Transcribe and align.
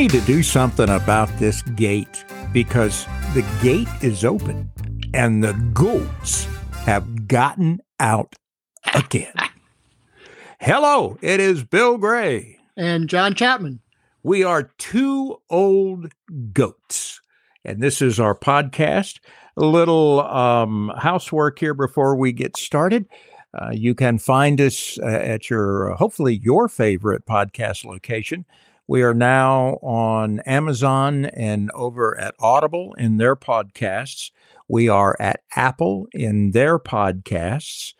Need 0.00 0.12
to 0.12 0.20
do 0.22 0.42
something 0.42 0.88
about 0.88 1.28
this 1.38 1.60
gate 1.60 2.24
because 2.54 3.04
the 3.34 3.46
gate 3.62 3.86
is 4.00 4.24
open 4.24 4.72
and 5.12 5.44
the 5.44 5.52
goats 5.74 6.46
have 6.86 7.28
gotten 7.28 7.82
out 7.98 8.34
again. 8.94 9.34
Hello, 10.58 11.18
it 11.20 11.38
is 11.38 11.64
Bill 11.64 11.98
Gray. 11.98 12.56
And 12.78 13.10
John 13.10 13.34
Chapman. 13.34 13.80
We 14.22 14.42
are 14.42 14.72
two 14.78 15.36
old 15.50 16.10
goats, 16.54 17.20
and 17.62 17.82
this 17.82 18.00
is 18.00 18.18
our 18.18 18.34
podcast. 18.34 19.18
A 19.58 19.66
little 19.66 20.22
um, 20.22 20.90
housework 20.96 21.58
here 21.58 21.74
before 21.74 22.16
we 22.16 22.32
get 22.32 22.56
started. 22.56 23.06
Uh, 23.52 23.68
you 23.70 23.94
can 23.94 24.16
find 24.16 24.62
us 24.62 24.98
uh, 25.02 25.08
at 25.08 25.50
your, 25.50 25.92
uh, 25.92 25.96
hopefully, 25.98 26.40
your 26.42 26.68
favorite 26.68 27.26
podcast 27.26 27.84
location. 27.84 28.46
We 28.90 29.02
are 29.02 29.14
now 29.14 29.78
on 29.82 30.40
Amazon 30.40 31.26
and 31.26 31.70
over 31.76 32.18
at 32.18 32.34
Audible 32.40 32.92
in 32.98 33.18
their 33.18 33.36
podcasts. 33.36 34.32
We 34.66 34.88
are 34.88 35.16
at 35.20 35.44
Apple 35.54 36.08
in 36.10 36.50
their 36.50 36.76
podcasts. 36.80 37.94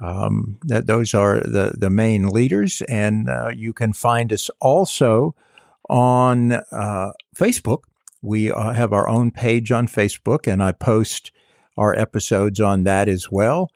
Um, 0.00 0.56
that 0.62 0.86
those 0.86 1.12
are 1.12 1.40
the 1.40 1.74
the 1.76 1.90
main 1.90 2.26
leaders, 2.28 2.80
and 2.88 3.28
uh, 3.28 3.50
you 3.54 3.74
can 3.74 3.92
find 3.92 4.32
us 4.32 4.48
also 4.62 5.34
on 5.90 6.52
uh, 6.52 7.12
Facebook. 7.36 7.82
We 8.22 8.50
uh, 8.50 8.72
have 8.72 8.94
our 8.94 9.10
own 9.10 9.32
page 9.32 9.70
on 9.70 9.88
Facebook, 9.88 10.50
and 10.50 10.62
I 10.62 10.72
post 10.72 11.32
our 11.76 11.94
episodes 11.94 12.62
on 12.62 12.84
that 12.84 13.10
as 13.10 13.30
well. 13.30 13.72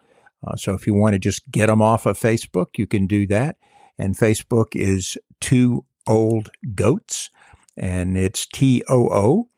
Uh, 0.47 0.57
so 0.57 0.73
if 0.73 0.87
you 0.87 0.95
want 0.95 1.13
to 1.13 1.19
just 1.19 1.43
get 1.51 1.67
them 1.67 1.83
off 1.83 2.07
of 2.07 2.19
Facebook, 2.19 2.79
you 2.79 2.87
can 2.87 3.07
do 3.07 3.27
that. 3.27 3.59
And 3.99 4.17
Facebook 4.17 4.69
is 4.75 5.19
Two 5.45 5.85
Old 6.07 6.51
Goats, 6.75 7.31
and 7.77 8.17
it's 8.17 8.47
T 8.47 8.83
O 8.89 9.09
O. 9.09 9.49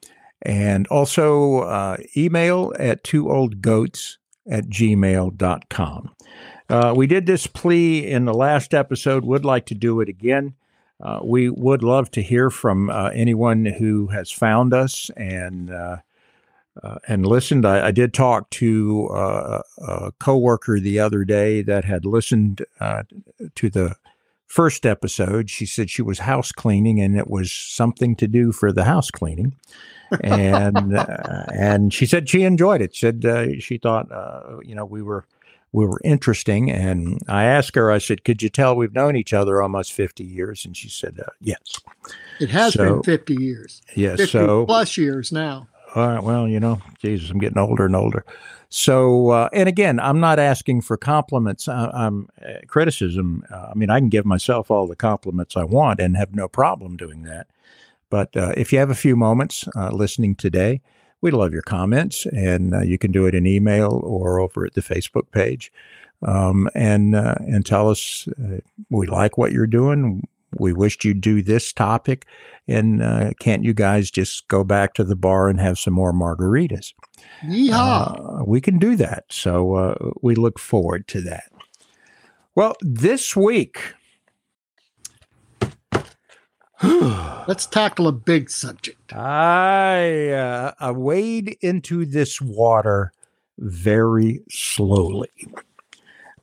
And 0.43 0.87
also 0.89 1.61
uh, 1.61 1.97
email 2.17 2.73
at 2.79 3.03
two 3.03 3.31
old 3.31 3.63
goats 3.63 4.19
at 4.49 4.67
gmail.com. 4.67 6.11
Uh, 6.69 6.93
we 6.97 7.07
did 7.07 7.27
this 7.27 7.47
plea 7.47 8.07
in 8.07 8.25
the 8.25 8.35
last 8.35 8.75
episode, 8.75 9.25
would 9.25 9.45
like 9.45 9.67
to 9.67 9.75
do 9.75 10.01
it 10.01 10.09
again. 10.09 10.55
Uh, 11.01 11.21
we 11.23 11.49
would 11.51 11.83
love 11.83 12.11
to 12.11 12.23
hear 12.23 12.51
from 12.51 12.91
uh, 12.91 13.11
anyone 13.13 13.65
who 13.65 14.07
has 14.09 14.31
found 14.31 14.73
us 14.73 15.11
and 15.17 15.71
uh, 15.71 15.99
uh, 16.83 16.99
and 17.07 17.27
listened. 17.27 17.65
I, 17.67 17.89
I, 17.89 17.91
did 17.91 18.13
talk 18.13 18.51
to 18.51 19.09
uh, 19.09 19.63
a 19.79 20.13
coworker 20.19 20.79
the 20.79 21.01
other 21.01 21.25
day 21.25 21.63
that 21.63 21.85
had 21.85 22.05
listened 22.05 22.63
to 23.55 23.71
the 23.71 23.97
first 24.47 24.87
episode. 24.87 25.51
She 25.51 25.67
said 25.67 25.91
she 25.91 26.03
was 26.03 26.21
house 26.21 26.53
cleaning 26.53 27.01
and 27.01 27.17
it 27.17 27.29
was 27.29 27.53
something 27.53 28.17
to 28.17 28.29
do 28.29 28.53
for 28.53 28.73
the 28.73 28.85
house 28.85 29.11
cleaning 29.11 29.57
and 30.23 30.97
uh, 30.97 31.45
and 31.53 31.93
she 31.93 32.07
said 32.07 32.29
she 32.29 32.43
enjoyed 32.43 32.81
it. 32.81 32.95
Said 32.95 33.25
uh, 33.25 33.59
she 33.59 33.79
thought 33.79 34.11
uh, 34.13 34.59
you 34.63 34.75
know 34.75 34.85
we 34.85 35.03
were 35.03 35.25
we 35.73 35.85
were 35.85 36.01
interesting, 36.05 36.71
and 36.71 37.21
I 37.29 37.45
asked 37.45 37.75
her. 37.77 37.91
I 37.91 37.99
said, 37.99 38.25
"Could 38.25 38.43
you 38.43 38.49
tell 38.49 38.77
we've 38.77 38.95
known 38.95 39.17
each 39.17 39.33
other 39.33 39.63
almost 39.63 39.93
fifty 39.93 40.25
years?" 40.25 40.65
And 40.65 40.77
she 40.77 40.89
said, 40.89 41.19
uh, 41.21 41.31
"Yes." 41.41 41.81
It 42.41 42.51
has 42.51 42.75
so, 42.75 42.95
been 42.95 43.03
fifty 43.03 43.35
years. 43.35 43.83
Yes, 43.95 44.19
50 44.19 44.33
so 44.33 44.67
plus 44.67 44.97
years 44.97 45.33
now. 45.33 45.69
All 45.95 46.09
right. 46.09 46.23
Well, 46.23 46.47
you 46.47 46.61
know, 46.61 46.81
Jesus, 47.01 47.31
I'm 47.31 47.39
getting 47.39 47.59
older 47.59 47.87
and 47.87 47.97
older. 47.97 48.25
So, 48.69 49.31
uh, 49.31 49.49
and 49.53 49.69
again, 49.69 50.01
I'm 50.01 50.21
not 50.21 50.39
asking 50.39 50.83
for 50.83 50.97
compliments. 50.97 51.69
I, 51.69 51.91
am 51.95 52.29
uh, 52.45 52.55
criticism. 52.67 53.45
I 53.51 53.75
mean, 53.75 53.91
I 53.91 54.01
can 54.01 54.09
give 54.09 54.27
myself 54.27 54.71
all 54.71 54.87
the 54.87 54.97
compliments 54.97 55.57
I 55.57 55.65
want 55.65 56.01
and 56.01 56.17
have 56.17 56.35
no 56.35 56.49
problem 56.49 56.97
doing 56.97 57.23
that. 57.23 57.47
But 58.11 58.37
uh, 58.37 58.53
if 58.57 58.73
you 58.73 58.79
have 58.79 58.91
a 58.91 58.95
few 58.95 59.17
moments 59.17 59.69
uh, 59.75 59.91
listening 59.91 60.37
today, 60.37 60.81
we'd 61.21 61.35
love 61.35 61.53
your 61.53 61.63
comments, 61.63 62.27
and 62.27 62.75
uh, 62.75 62.83
you 62.83 62.99
can 62.99 63.13
do 63.13 63.27
it 63.27 63.35
in 63.35 63.47
email 63.47 64.01
or 64.05 64.39
over 64.39 64.65
at 64.65 64.75
the 64.75 64.81
Facebook 64.81 65.31
page, 65.33 65.73
um, 66.23 66.69
and 66.75 67.15
uh, 67.15 67.35
and 67.41 67.67
tell 67.67 67.91
us 67.91 68.29
uh, 68.43 68.59
we 68.91 69.07
like 69.07 69.39
what 69.39 69.53
you're 69.53 69.67
doing. 69.67 70.27
We 70.59 70.73
wished 70.73 71.05
you'd 71.05 71.21
do 71.21 71.43
this 71.43 71.73
topic, 71.73 72.27
and 72.67 73.03
uh, 73.03 73.31
can't 73.41 73.65
you 73.65 73.75
guys 73.75 74.11
just 74.11 74.49
go 74.49 74.65
back 74.65 74.95
to 74.95 75.05
the 75.05 75.17
bar 75.17 75.49
and 75.49 75.61
have 75.61 75.79
some 75.79 75.95
more 75.95 76.13
margaritas? 76.13 76.93
Yeah, 77.47 78.15
we 78.45 78.61
can 78.61 78.79
do 78.79 78.97
that. 78.97 79.25
So 79.31 80.15
we 80.23 80.35
look 80.35 80.59
forward 80.59 81.07
to 81.09 81.21
that. 81.23 81.51
Well, 82.55 82.75
this 82.81 83.37
week 83.37 83.95
Let's 86.83 87.65
tackle 87.65 88.07
a 88.07 88.13
big 88.13 88.51
subject. 88.51 89.15
I, 89.15 90.29
uh, 90.31 90.73
I 90.79 90.91
wade 90.91 91.57
into 91.63 92.05
this 92.05 92.41
water 92.41 93.13
very 93.59 94.43
slowly. 94.51 95.31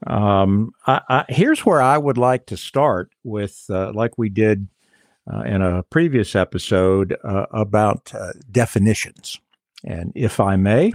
Um, 0.08 0.72
I, 0.86 1.02
I, 1.10 1.26
here's 1.30 1.66
where 1.66 1.82
I 1.82 1.98
would 1.98 2.18
like 2.18 2.46
to 2.48 2.58
start 2.58 3.12
with, 3.24 3.66
uh, 3.70 3.92
like 3.94 4.18
we 4.18 4.30
did 4.30 4.68
uh, 5.32 5.42
in 5.42 5.62
a 5.62 5.84
previous 5.84 6.36
episode 6.36 7.16
uh, 7.24 7.46
about 7.52 8.14
uh, 8.14 8.34
definitions. 8.52 9.40
And 9.86 10.12
if 10.16 10.40
I 10.40 10.56
may, 10.56 10.94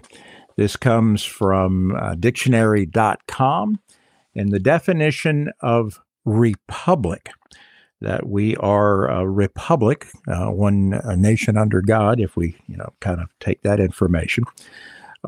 this 0.56 0.76
comes 0.76 1.24
from 1.24 1.94
uh, 1.96 2.14
dictionary.com. 2.14 3.80
And 4.34 4.52
the 4.52 4.58
definition 4.58 5.50
of 5.60 6.00
republic 6.24 7.30
that 8.00 8.28
we 8.28 8.56
are 8.56 9.08
a 9.08 9.28
republic, 9.28 10.06
uh, 10.28 10.46
one 10.46 11.00
a 11.04 11.16
nation 11.16 11.56
under 11.56 11.82
God, 11.82 12.20
if 12.20 12.36
we 12.36 12.56
you 12.68 12.76
know 12.76 12.92
kind 13.00 13.20
of 13.20 13.28
take 13.40 13.62
that 13.62 13.80
information. 13.80 14.44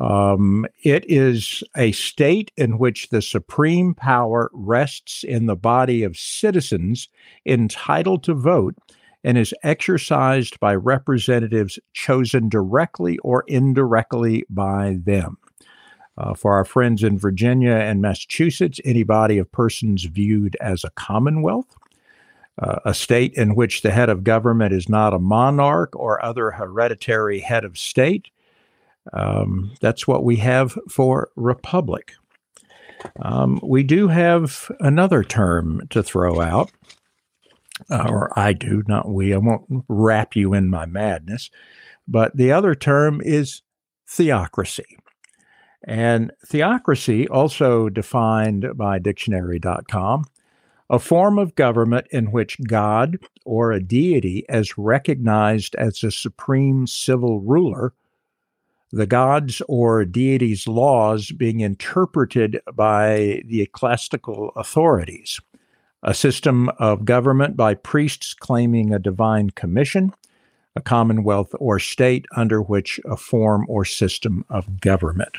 Um, 0.01 0.65
it 0.83 1.05
is 1.07 1.63
a 1.77 1.91
state 1.91 2.51
in 2.57 2.79
which 2.79 3.09
the 3.09 3.21
supreme 3.21 3.93
power 3.93 4.49
rests 4.51 5.23
in 5.23 5.45
the 5.45 5.55
body 5.55 6.01
of 6.01 6.17
citizens 6.17 7.07
entitled 7.45 8.23
to 8.23 8.33
vote 8.33 8.75
and 9.23 9.37
is 9.37 9.53
exercised 9.61 10.59
by 10.59 10.73
representatives 10.73 11.77
chosen 11.93 12.49
directly 12.49 13.19
or 13.19 13.43
indirectly 13.47 14.43
by 14.49 14.97
them. 15.03 15.37
Uh, 16.17 16.33
for 16.33 16.55
our 16.55 16.65
friends 16.65 17.03
in 17.03 17.19
Virginia 17.19 17.73
and 17.73 18.01
Massachusetts, 18.01 18.79
any 18.83 19.03
body 19.03 19.37
of 19.37 19.51
persons 19.51 20.05
viewed 20.05 20.57
as 20.59 20.83
a 20.83 20.89
commonwealth 20.91 21.75
uh, 22.59 22.79
a 22.85 22.93
state 22.93 23.33
in 23.33 23.55
which 23.55 23.81
the 23.81 23.91
head 23.91 24.09
of 24.09 24.23
government 24.23 24.73
is 24.73 24.89
not 24.89 25.13
a 25.13 25.19
monarch 25.19 25.95
or 25.95 26.23
other 26.23 26.51
hereditary 26.51 27.39
head 27.39 27.63
of 27.63 27.77
state. 27.77 28.29
Um, 29.13 29.73
that's 29.81 30.07
what 30.07 30.23
we 30.23 30.37
have 30.37 30.77
for 30.89 31.29
republic. 31.35 32.13
Um, 33.21 33.59
we 33.63 33.83
do 33.83 34.07
have 34.07 34.71
another 34.79 35.23
term 35.23 35.87
to 35.89 36.03
throw 36.03 36.39
out, 36.39 36.71
uh, 37.89 38.05
or 38.07 38.37
I 38.37 38.53
do, 38.53 38.83
not 38.87 39.09
we. 39.09 39.33
I 39.33 39.37
won't 39.37 39.83
wrap 39.87 40.35
you 40.35 40.53
in 40.53 40.69
my 40.69 40.85
madness. 40.85 41.49
But 42.07 42.35
the 42.35 42.51
other 42.51 42.75
term 42.75 43.21
is 43.23 43.61
theocracy. 44.07 44.97
And 45.83 46.31
theocracy, 46.45 47.27
also 47.27 47.89
defined 47.89 48.67
by 48.75 48.99
dictionary.com, 48.99 50.25
a 50.89 50.99
form 50.99 51.39
of 51.39 51.55
government 51.55 52.07
in 52.11 52.31
which 52.31 52.57
God 52.67 53.17
or 53.45 53.71
a 53.71 53.81
deity 53.81 54.45
is 54.49 54.77
recognized 54.77 55.73
as 55.75 56.03
a 56.03 56.11
supreme 56.11 56.85
civil 56.85 57.39
ruler, 57.39 57.93
the 58.91 59.07
gods 59.07 59.61
or 59.67 60.03
deities' 60.05 60.67
laws 60.67 61.31
being 61.31 61.61
interpreted 61.61 62.59
by 62.73 63.41
the 63.45 63.61
ecclesiastical 63.61 64.51
authorities, 64.55 65.39
a 66.03 66.13
system 66.13 66.69
of 66.77 67.05
government 67.05 67.55
by 67.55 67.73
priests 67.73 68.33
claiming 68.33 68.93
a 68.93 68.99
divine 68.99 69.49
commission, 69.51 70.13
a 70.75 70.81
commonwealth 70.81 71.53
or 71.59 71.79
state 71.79 72.25
under 72.35 72.61
which 72.61 72.99
a 73.05 73.15
form 73.15 73.65
or 73.69 73.85
system 73.85 74.45
of 74.49 74.81
government. 74.81 75.37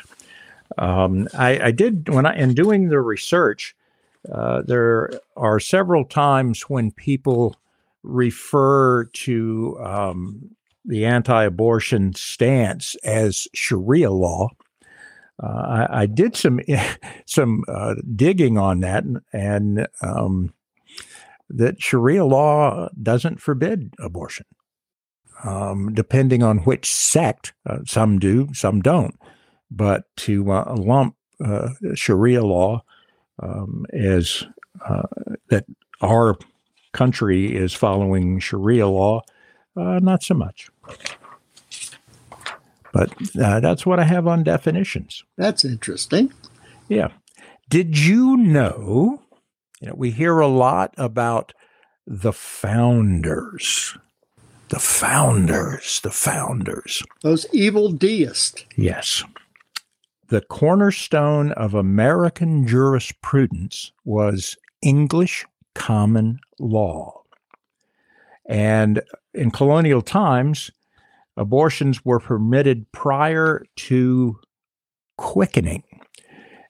Um, 0.78 1.28
I, 1.34 1.66
I, 1.66 1.70
did 1.70 2.08
when 2.08 2.24
I 2.24 2.34
in 2.36 2.54
doing 2.54 2.88
the 2.88 3.00
research, 3.00 3.76
uh, 4.30 4.62
there 4.62 5.10
are 5.36 5.60
several 5.60 6.04
times 6.04 6.62
when 6.62 6.92
people 6.92 7.56
refer 8.02 9.04
to 9.04 9.78
um, 9.82 10.56
the 10.84 11.04
anti-abortion 11.06 12.14
stance 12.14 12.94
as 13.04 13.48
Sharia 13.54 14.10
law. 14.10 14.48
Uh, 15.42 15.86
I, 15.90 16.02
I, 16.02 16.06
did 16.06 16.36
some 16.36 16.60
some 17.26 17.64
uh, 17.68 17.94
digging 18.14 18.58
on 18.58 18.80
that, 18.80 19.04
and, 19.04 19.20
and 19.32 19.88
um, 20.02 20.52
that 21.48 21.82
Sharia 21.82 22.24
law 22.24 22.88
doesn't 23.00 23.40
forbid 23.40 23.94
abortion. 23.98 24.46
Um, 25.44 25.92
depending 25.92 26.44
on 26.44 26.58
which 26.58 26.92
sect, 26.92 27.52
uh, 27.66 27.78
some 27.84 28.20
do, 28.20 28.48
some 28.54 28.80
don't. 28.80 29.18
But 29.70 30.04
to 30.18 30.52
uh, 30.52 30.76
lump 30.76 31.16
uh, 31.44 31.70
Sharia 31.94 32.44
law 32.44 32.84
um, 33.42 33.84
as 33.92 34.44
uh, 34.88 35.02
that 35.48 35.64
our 36.00 36.36
country 36.92 37.56
is 37.56 37.72
following 37.72 38.38
Sharia 38.38 38.86
law. 38.86 39.22
not 39.74 40.22
so 40.22 40.34
much. 40.34 40.70
But 42.92 43.10
uh, 43.40 43.60
that's 43.60 43.86
what 43.86 43.98
I 43.98 44.04
have 44.04 44.26
on 44.26 44.44
definitions. 44.44 45.24
That's 45.36 45.64
interesting. 45.64 46.32
Yeah. 46.88 47.08
Did 47.70 47.98
you 47.98 48.36
know? 48.36 49.22
You 49.80 49.88
know, 49.88 49.94
we 49.96 50.10
hear 50.10 50.40
a 50.40 50.46
lot 50.46 50.94
about 50.98 51.54
the 52.06 52.32
founders. 52.32 53.96
The 54.68 54.78
founders, 54.78 56.00
the 56.00 56.10
founders. 56.10 57.02
Those 57.22 57.46
evil 57.52 57.90
deists. 57.92 58.64
Yes. 58.76 59.24
The 60.28 60.40
cornerstone 60.40 61.52
of 61.52 61.74
American 61.74 62.66
jurisprudence 62.66 63.92
was 64.04 64.56
English 64.82 65.44
common 65.74 66.40
law. 66.58 67.22
And 68.46 69.02
in 69.34 69.50
colonial 69.50 70.02
times, 70.02 70.70
abortions 71.36 72.04
were 72.04 72.20
permitted 72.20 72.90
prior 72.92 73.64
to 73.76 74.38
quickening. 75.16 75.82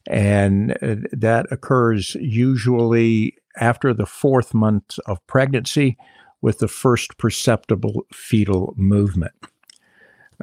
And 0.08 0.72
uh, 0.82 0.96
that 1.12 1.46
occurs 1.50 2.16
usually 2.16 3.36
after 3.58 3.94
the 3.94 4.06
fourth 4.06 4.54
month 4.54 4.98
of 5.06 5.24
pregnancy 5.26 5.96
with 6.40 6.58
the 6.58 6.68
first 6.68 7.18
perceptible 7.18 8.04
fetal 8.12 8.74
movement. 8.76 9.34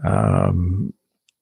Um, 0.04 0.94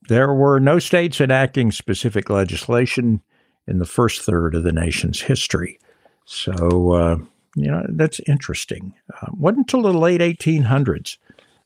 there 0.10 0.34
were 0.34 0.60
no 0.60 0.80
states 0.80 1.22
enacting 1.22 1.72
specific 1.72 2.30
legislation 2.30 3.22
in 3.68 3.80
the 3.80 3.86
first 3.86 4.22
third 4.22 4.56
of 4.56 4.64
the 4.64 4.72
nation's 4.72 5.22
history. 5.22 5.80
So, 6.26 6.92
uh, 6.92 7.18
you 7.58 7.72
know, 7.72 7.84
that's 7.90 8.22
interesting. 8.28 8.94
Uh, 9.20 9.28
wasn't 9.32 9.60
until 9.60 9.82
the 9.82 9.98
late 9.98 10.22
1800s 10.22 11.18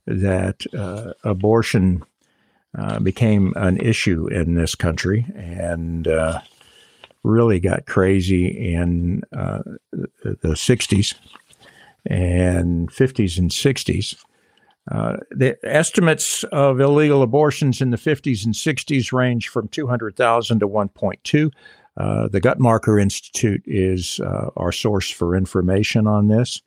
that 0.08 0.66
uh, 0.74 1.14
abortion 1.24 2.04
uh, 2.78 3.00
became 3.00 3.54
an 3.58 3.78
issue 3.78 4.28
in 4.28 4.56
this 4.56 4.74
country 4.74 5.26
and 5.36 6.08
uh, 6.08 6.40
really 7.24 7.60
got 7.60 7.86
crazy 7.86 8.74
in 8.74 9.22
uh, 9.36 9.62
the 9.92 10.56
60s 10.56 11.14
and 12.06 12.90
50s 12.90 13.38
and 13.38 13.52
60s. 13.52 14.16
Uh, 14.90 15.18
the 15.30 15.58
estimates 15.64 16.44
of 16.46 16.80
illegal 16.80 17.22
abortions 17.22 17.82
in 17.82 17.92
the 17.92 17.98
50s 17.98 18.46
and 18.46 18.56
60s 18.56 19.12
range 19.12 19.50
from 19.50 19.68
200,000 19.68 20.60
to 20.60 20.68
1.2. 20.68 21.52
Uh, 22.01 22.27
the 22.30 22.42
Guttmacher 22.42 23.00
Institute 23.00 23.62
is 23.68 24.19
uh, 24.21 24.50
our 24.57 24.71
source 24.71 25.12
for 25.12 25.36
information 25.36 26.07
on 26.07 26.30
this. 26.30 26.59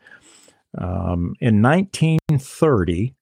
Um, 0.78 1.34
in 1.40 1.60
1930, 1.60 3.16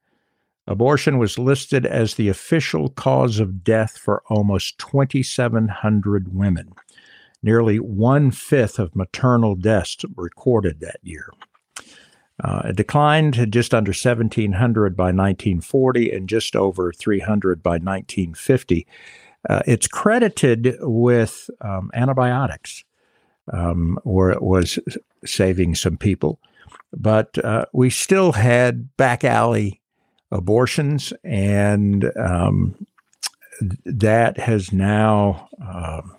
abortion 0.66 1.16
was 1.16 1.38
listed 1.38 1.86
as 1.86 2.14
the 2.14 2.28
official 2.28 2.90
cause 2.90 3.40
of 3.40 3.64
death 3.64 3.96
for 3.96 4.22
almost 4.28 4.76
2,700 4.76 6.34
women. 6.34 6.74
Nearly 7.42 7.78
one 7.80 8.30
fifth 8.30 8.78
of 8.78 8.94
maternal 8.94 9.54
deaths 9.54 9.96
recorded 10.14 10.80
that 10.80 11.00
year. 11.02 11.30
Uh, 12.44 12.62
it 12.66 12.76
declined 12.76 13.32
to 13.34 13.46
just 13.46 13.72
under 13.72 13.92
1,700 13.92 14.94
by 14.94 15.04
1940 15.04 16.12
and 16.12 16.28
just 16.28 16.56
over 16.56 16.92
300 16.92 17.62
by 17.62 17.78
1950. 17.78 18.86
Uh, 19.48 19.62
it's 19.66 19.88
credited 19.88 20.76
with 20.80 21.50
um, 21.60 21.90
antibiotics, 21.94 22.84
um, 23.52 23.98
or 24.04 24.30
it 24.30 24.42
was 24.42 24.78
saving 25.24 25.74
some 25.74 25.96
people. 25.96 26.38
But 26.92 27.38
uh, 27.44 27.66
we 27.72 27.90
still 27.90 28.32
had 28.32 28.94
back 28.96 29.24
alley 29.24 29.80
abortions, 30.30 31.12
and 31.24 32.10
um, 32.16 32.86
that 33.84 34.38
has 34.38 34.72
now 34.72 35.48
um, 35.60 36.16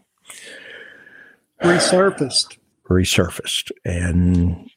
resurfaced. 1.61 2.57
Resurfaced, 2.89 3.71
and 3.85 4.69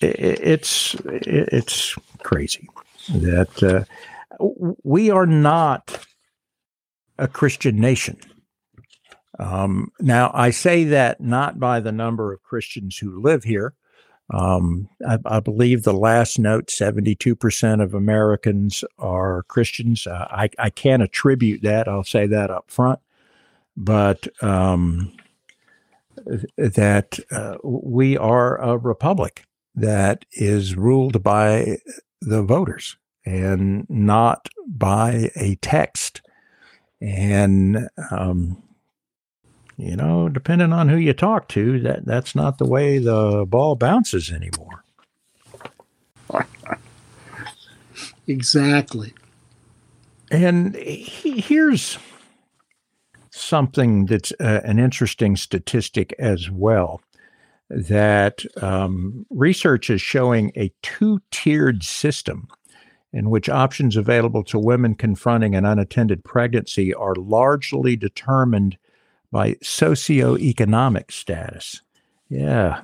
it's 0.00 0.94
it's 1.04 1.96
crazy 2.22 2.68
that 3.08 3.62
uh, 3.62 3.84
we 4.82 5.10
are 5.10 5.26
not 5.26 6.06
a 7.18 7.28
Christian 7.28 7.80
nation. 7.80 8.18
Um, 9.38 9.92
now, 10.00 10.30
I 10.34 10.50
say 10.50 10.84
that 10.84 11.20
not 11.20 11.58
by 11.58 11.80
the 11.80 11.92
number 11.92 12.32
of 12.32 12.42
Christians 12.42 12.98
who 12.98 13.20
live 13.20 13.44
here. 13.44 13.74
Um, 14.32 14.88
I, 15.06 15.18
I, 15.24 15.40
believe 15.40 15.82
the 15.82 15.92
last 15.92 16.36
note 16.38 16.66
72% 16.66 17.82
of 17.82 17.94
Americans 17.94 18.82
are 18.98 19.44
Christians. 19.44 20.04
Uh, 20.04 20.26
I, 20.30 20.48
I 20.58 20.70
can't 20.70 21.02
attribute 21.02 21.62
that. 21.62 21.86
I'll 21.86 22.02
say 22.02 22.26
that 22.26 22.50
up 22.50 22.68
front. 22.68 22.98
But 23.76 24.26
um, 24.42 25.12
that 26.56 27.20
uh, 27.30 27.56
we 27.62 28.16
are 28.16 28.60
a 28.60 28.76
republic 28.78 29.44
that 29.76 30.24
is 30.32 30.74
ruled 30.74 31.22
by 31.22 31.76
the 32.20 32.42
voters 32.42 32.96
and 33.24 33.88
not 33.88 34.48
by 34.66 35.30
a 35.36 35.56
text. 35.56 36.22
And, 37.00 37.88
um, 38.10 38.62
you 39.76 39.96
know, 39.96 40.28
depending 40.28 40.72
on 40.72 40.88
who 40.88 40.96
you 40.96 41.12
talk 41.12 41.48
to, 41.48 41.80
that, 41.80 42.04
that's 42.04 42.34
not 42.34 42.58
the 42.58 42.66
way 42.66 42.98
the 42.98 43.44
ball 43.46 43.76
bounces 43.76 44.30
anymore. 44.30 44.84
exactly. 48.26 49.12
And 50.30 50.74
he, 50.76 51.40
here's 51.40 51.98
something 53.30 54.06
that's 54.06 54.32
uh, 54.40 54.62
an 54.64 54.78
interesting 54.78 55.36
statistic 55.36 56.14
as 56.18 56.50
well 56.50 57.00
that 57.68 58.44
um, 58.62 59.26
research 59.30 59.90
is 59.90 60.00
showing 60.00 60.52
a 60.56 60.72
two 60.82 61.20
tiered 61.30 61.82
system 61.82 62.48
in 63.16 63.30
which 63.30 63.48
options 63.48 63.96
available 63.96 64.44
to 64.44 64.58
women 64.58 64.94
confronting 64.94 65.54
an 65.54 65.64
unattended 65.64 66.22
pregnancy 66.22 66.92
are 66.92 67.14
largely 67.14 67.96
determined 67.96 68.76
by 69.32 69.54
socioeconomic 69.54 71.10
status. 71.10 71.80
Yeah, 72.28 72.82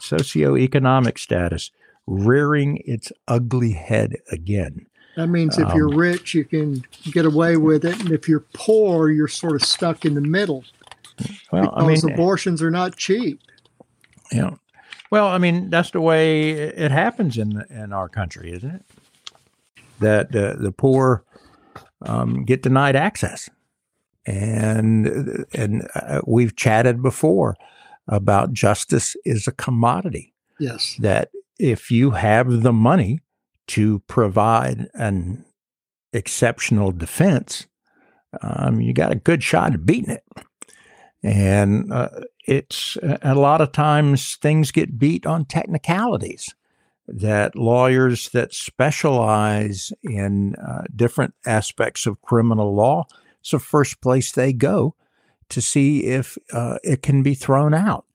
socioeconomic 0.00 1.18
status 1.18 1.70
rearing 2.06 2.82
its 2.86 3.12
ugly 3.28 3.72
head 3.72 4.16
again. 4.32 4.86
That 5.16 5.26
means 5.26 5.58
if 5.58 5.66
um, 5.66 5.76
you're 5.76 5.94
rich, 5.94 6.32
you 6.32 6.46
can 6.46 6.82
get 7.12 7.26
away 7.26 7.58
with 7.58 7.84
it. 7.84 8.00
And 8.00 8.10
if 8.10 8.26
you're 8.26 8.46
poor, 8.54 9.10
you're 9.10 9.28
sort 9.28 9.54
of 9.54 9.62
stuck 9.62 10.06
in 10.06 10.14
the 10.14 10.22
middle. 10.22 10.64
Well, 11.52 11.62
because 11.62 12.04
I 12.04 12.06
mean, 12.06 12.14
abortions 12.14 12.62
are 12.62 12.70
not 12.70 12.96
cheap. 12.96 13.38
Yeah. 14.32 14.54
Well, 15.10 15.26
I 15.26 15.36
mean, 15.36 15.68
that's 15.68 15.90
the 15.90 16.00
way 16.00 16.52
it 16.52 16.90
happens 16.90 17.36
in 17.36 17.62
in 17.68 17.92
our 17.92 18.08
country, 18.08 18.50
isn't 18.50 18.70
it? 18.76 18.82
That 20.00 20.34
uh, 20.34 20.54
the 20.58 20.72
poor 20.72 21.24
um, 22.02 22.44
get 22.44 22.62
denied 22.62 22.96
access, 22.96 23.48
and 24.26 25.46
and 25.54 25.88
uh, 25.94 26.20
we've 26.26 26.56
chatted 26.56 27.02
before 27.02 27.56
about 28.08 28.52
justice 28.52 29.16
is 29.24 29.46
a 29.46 29.52
commodity. 29.52 30.34
Yes. 30.58 30.96
That 31.00 31.30
if 31.58 31.90
you 31.90 32.10
have 32.10 32.62
the 32.62 32.72
money 32.72 33.20
to 33.68 34.00
provide 34.00 34.88
an 34.94 35.44
exceptional 36.12 36.92
defense, 36.92 37.66
um, 38.42 38.80
you 38.80 38.92
got 38.92 39.12
a 39.12 39.16
good 39.16 39.42
shot 39.42 39.74
at 39.74 39.86
beating 39.86 40.10
it. 40.10 40.24
And 41.22 41.90
uh, 41.92 42.10
it's 42.46 42.98
a 43.02 43.34
lot 43.34 43.62
of 43.62 43.72
times 43.72 44.36
things 44.36 44.70
get 44.70 44.98
beat 44.98 45.24
on 45.24 45.46
technicalities 45.46 46.54
that 47.06 47.54
lawyers 47.54 48.30
that 48.30 48.54
specialize 48.54 49.92
in 50.02 50.54
uh, 50.56 50.82
different 50.94 51.34
aspects 51.44 52.06
of 52.06 52.22
criminal 52.22 52.74
law 52.74 53.06
it's 53.44 53.50
the 53.50 53.58
first 53.58 54.00
place 54.00 54.32
they 54.32 54.54
go 54.54 54.94
to 55.50 55.60
see 55.60 56.04
if 56.04 56.38
uh, 56.54 56.78
it 56.82 57.02
can 57.02 57.22
be 57.22 57.34
thrown 57.34 57.74
out. 57.74 58.06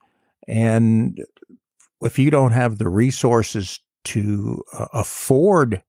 And 0.48 1.24
if 2.01 2.17
you 2.17 2.31
don't 2.31 2.53
have 2.53 2.79
the 2.79 2.89
resources 2.89 3.79
to 4.05 4.63
uh, 4.74 4.88
afford 4.91 5.84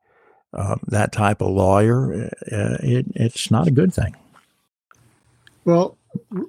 um, 0.53 0.81
that 0.89 1.13
type 1.13 1.41
of 1.41 1.49
lawyer 1.49 2.29
uh, 2.53 2.77
it, 2.83 3.07
it's 3.15 3.51
not 3.51 3.67
a 3.67 3.71
good 3.71 3.95
thing. 3.95 4.15
Well 5.65 5.97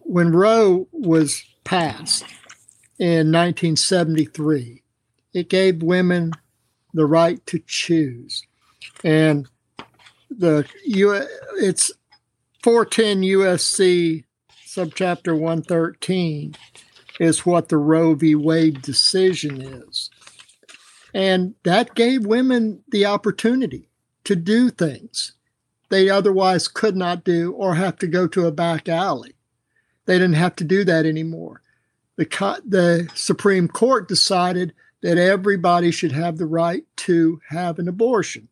when 0.03 0.33
roe 0.33 0.87
was 0.91 1.45
passed 1.63 2.23
in 2.99 3.31
1973, 3.31 4.80
it 5.33 5.49
gave 5.49 5.83
women 5.83 6.31
the 6.93 7.05
right 7.05 7.45
to 7.47 7.59
choose. 7.65 8.43
And 9.03 9.47
the 10.29 10.65
U 10.85 11.25
it's 11.57 11.91
410 12.63 13.21
USC 13.21 14.23
subchapter 14.65 15.37
113 15.37 16.55
is 17.19 17.45
what 17.45 17.69
the 17.69 17.77
Roe 17.77 18.13
v. 18.15 18.35
Wade 18.35 18.81
decision 18.81 19.61
is. 19.61 20.09
And 21.13 21.55
that 21.63 21.95
gave 21.95 22.25
women 22.25 22.83
the 22.89 23.05
opportunity 23.05 23.89
to 24.23 24.35
do 24.35 24.69
things 24.69 25.33
they 25.89 26.09
otherwise 26.09 26.69
could 26.69 26.95
not 26.95 27.25
do 27.25 27.51
or 27.51 27.75
have 27.75 27.97
to 27.97 28.07
go 28.07 28.25
to 28.25 28.47
a 28.47 28.51
back 28.51 28.87
alley. 28.87 29.35
They 30.05 30.15
didn't 30.15 30.35
have 30.35 30.55
to 30.57 30.63
do 30.63 30.85
that 30.85 31.05
anymore. 31.05 31.61
The, 32.15 32.25
the 32.65 33.09
Supreme 33.13 33.67
Court 33.67 34.07
decided 34.07 34.73
that 35.01 35.17
everybody 35.17 35.91
should 35.91 36.11
have 36.11 36.37
the 36.37 36.45
right 36.45 36.83
to 36.95 37.39
have 37.49 37.79
an 37.79 37.87
abortion. 37.87 38.47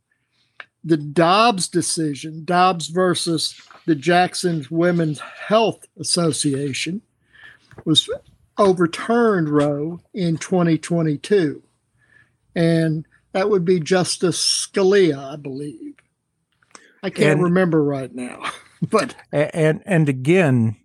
The 0.84 0.98
Dobbs 0.98 1.68
decision, 1.68 2.46
Dobbs 2.46 2.88
versus 2.88 3.60
the 3.86 3.96
Jackson's 3.96 4.72
Women's 4.72 5.20
Health 5.20 5.86
Association, 6.00 7.02
was 7.86 8.10
overturned 8.58 9.50
Roe 9.50 10.00
in 10.14 10.38
2022. 10.38 11.62
And 12.56 13.06
that 13.32 13.50
would 13.50 13.66
be 13.66 13.80
Justice 13.80 14.40
Scalia, 14.40 15.34
I 15.34 15.36
believe. 15.36 15.96
I 17.04 17.10
can't 17.10 17.34
and, 17.34 17.44
remember 17.44 17.84
right 17.84 18.14
now. 18.14 18.52
but 18.90 19.16
and 19.32 19.82
and 19.86 20.10
again, 20.10 20.78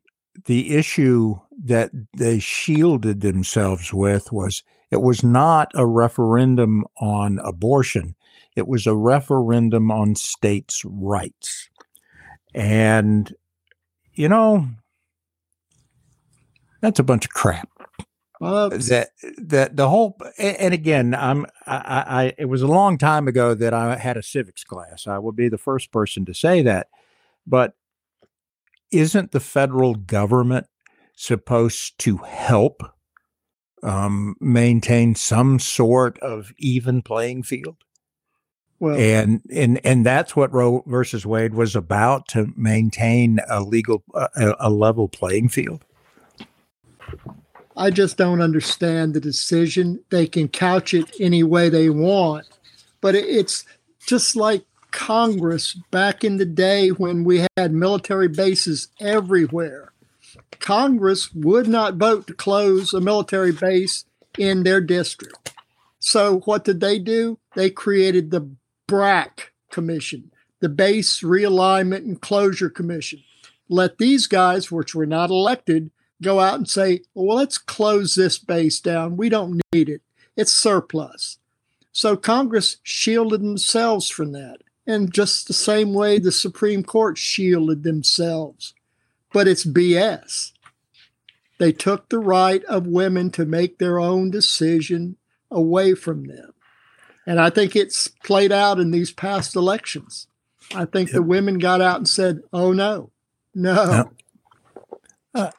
the 0.46 0.76
issue 0.76 1.36
that 1.64 1.90
they 2.16 2.38
shielded 2.38 3.20
themselves 3.20 3.92
with 3.92 4.32
was 4.32 4.62
it 4.94 5.02
was 5.02 5.24
not 5.24 5.72
a 5.74 5.84
referendum 5.84 6.84
on 7.00 7.40
abortion. 7.40 8.14
It 8.54 8.68
was 8.68 8.86
a 8.86 8.94
referendum 8.94 9.90
on 9.90 10.14
states' 10.14 10.84
rights. 10.84 11.68
And, 12.54 13.34
you 14.12 14.28
know, 14.28 14.68
that's 16.80 17.00
a 17.00 17.02
bunch 17.02 17.24
of 17.24 17.32
crap. 17.32 17.68
Well, 18.40 18.70
that 18.70 19.08
that 19.38 19.74
the 19.74 19.88
whole 19.88 20.16
and 20.38 20.74
again 20.74 21.14
I'm 21.14 21.46
I, 21.66 22.04
I 22.06 22.34
it 22.36 22.44
was 22.44 22.62
a 22.62 22.68
long 22.68 22.96
time 22.96 23.26
ago 23.26 23.54
that 23.54 23.74
I 23.74 23.96
had 23.96 24.16
a 24.16 24.22
civics 24.22 24.62
class. 24.62 25.08
I 25.08 25.18
would 25.18 25.34
be 25.34 25.48
the 25.48 25.58
first 25.58 25.90
person 25.90 26.24
to 26.26 26.34
say 26.34 26.62
that, 26.62 26.88
but 27.46 27.74
isn't 28.92 29.32
the 29.32 29.40
federal 29.40 29.94
government 29.94 30.66
supposed 31.16 31.98
to 32.00 32.18
help 32.18 32.82
um, 33.84 34.36
maintain 34.40 35.14
some 35.14 35.58
sort 35.58 36.18
of 36.18 36.52
even 36.58 37.02
playing 37.02 37.44
field? 37.44 37.76
Well, 38.80 38.96
and 38.96 39.40
and 39.52 39.80
and 39.84 40.04
that's 40.04 40.34
what 40.34 40.52
Roe 40.52 40.82
versus 40.86 41.24
Wade 41.24 41.54
was 41.54 41.76
about 41.76 42.26
to 42.28 42.52
maintain 42.56 43.38
a 43.48 43.62
legal 43.62 44.02
a, 44.14 44.54
a 44.58 44.70
level 44.70 45.08
playing 45.08 45.50
field. 45.50 45.84
I 47.76 47.90
just 47.90 48.16
don't 48.16 48.40
understand 48.40 49.14
the 49.14 49.20
decision. 49.20 50.00
They 50.10 50.26
can 50.26 50.48
couch 50.48 50.94
it 50.94 51.10
any 51.20 51.42
way 51.42 51.68
they 51.68 51.88
want, 51.90 52.46
but 53.00 53.14
it's 53.14 53.64
just 54.06 54.36
like 54.36 54.64
Congress 54.90 55.74
back 55.90 56.22
in 56.22 56.36
the 56.36 56.44
day 56.44 56.90
when 56.90 57.24
we 57.24 57.46
had 57.56 57.72
military 57.72 58.28
bases 58.28 58.88
everywhere. 59.00 59.92
Congress 60.60 61.32
would 61.34 61.68
not 61.68 61.94
vote 61.94 62.26
to 62.26 62.34
close 62.34 62.92
a 62.92 63.00
military 63.00 63.52
base 63.52 64.04
in 64.38 64.62
their 64.62 64.80
district. 64.80 65.54
So, 65.98 66.40
what 66.40 66.64
did 66.64 66.80
they 66.80 66.98
do? 66.98 67.38
They 67.54 67.70
created 67.70 68.30
the 68.30 68.50
BRAC 68.86 69.52
Commission, 69.70 70.30
the 70.60 70.68
Base 70.68 71.20
Realignment 71.22 72.04
and 72.04 72.20
Closure 72.20 72.70
Commission. 72.70 73.22
Let 73.68 73.98
these 73.98 74.26
guys, 74.26 74.70
which 74.70 74.94
were 74.94 75.06
not 75.06 75.30
elected, 75.30 75.90
go 76.22 76.40
out 76.40 76.56
and 76.56 76.68
say, 76.68 77.00
well, 77.14 77.36
let's 77.36 77.58
close 77.58 78.14
this 78.14 78.38
base 78.38 78.80
down. 78.80 79.16
We 79.16 79.28
don't 79.28 79.60
need 79.72 79.88
it. 79.88 80.02
It's 80.36 80.52
surplus. 80.52 81.38
So 81.92 82.16
Congress 82.16 82.78
shielded 82.82 83.40
themselves 83.40 84.08
from 84.08 84.32
that. 84.32 84.58
And 84.86 85.14
just 85.14 85.46
the 85.46 85.54
same 85.54 85.94
way 85.94 86.18
the 86.18 86.32
Supreme 86.32 86.82
Court 86.82 87.16
shielded 87.16 87.84
themselves. 87.84 88.74
But 89.34 89.48
it's 89.48 89.66
BS. 89.66 90.52
They 91.58 91.72
took 91.72 92.08
the 92.08 92.18
right 92.18 92.64
of 92.64 92.86
women 92.86 93.30
to 93.32 93.44
make 93.44 93.78
their 93.78 94.00
own 94.00 94.30
decision 94.30 95.16
away 95.50 95.94
from 95.94 96.26
them. 96.26 96.54
And 97.26 97.40
I 97.40 97.50
think 97.50 97.74
it's 97.74 98.08
played 98.08 98.52
out 98.52 98.78
in 98.78 98.90
these 98.90 99.12
past 99.12 99.56
elections. 99.56 100.28
I 100.74 100.84
think 100.84 101.08
yep. 101.08 101.14
the 101.14 101.22
women 101.22 101.58
got 101.58 101.80
out 101.80 101.96
and 101.96 102.08
said, 102.08 102.40
oh, 102.52 102.72
no, 102.72 103.10
no. 103.54 104.10
Uh, 105.34 105.50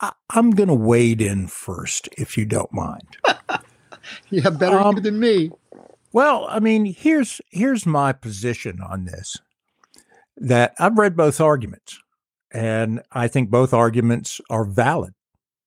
I, 0.00 0.12
am 0.34 0.50
going 0.52 0.68
to 0.68 0.74
wade 0.74 1.20
in 1.20 1.48
first, 1.48 2.08
if 2.16 2.38
you 2.38 2.44
don't 2.44 2.72
mind. 2.72 3.16
yeah, 4.30 4.50
better 4.50 4.78
um, 4.78 5.02
than 5.02 5.18
me. 5.18 5.50
Well, 6.12 6.46
I 6.48 6.60
mean, 6.60 6.84
here's 6.84 7.40
here's 7.50 7.84
my 7.84 8.12
position 8.12 8.80
on 8.80 9.04
this. 9.04 9.36
That 10.36 10.74
I've 10.78 10.96
read 10.96 11.16
both 11.16 11.40
arguments, 11.40 11.98
and 12.54 13.02
I 13.12 13.28
think 13.28 13.50
both 13.50 13.74
arguments 13.74 14.40
are 14.48 14.64
valid. 14.64 15.12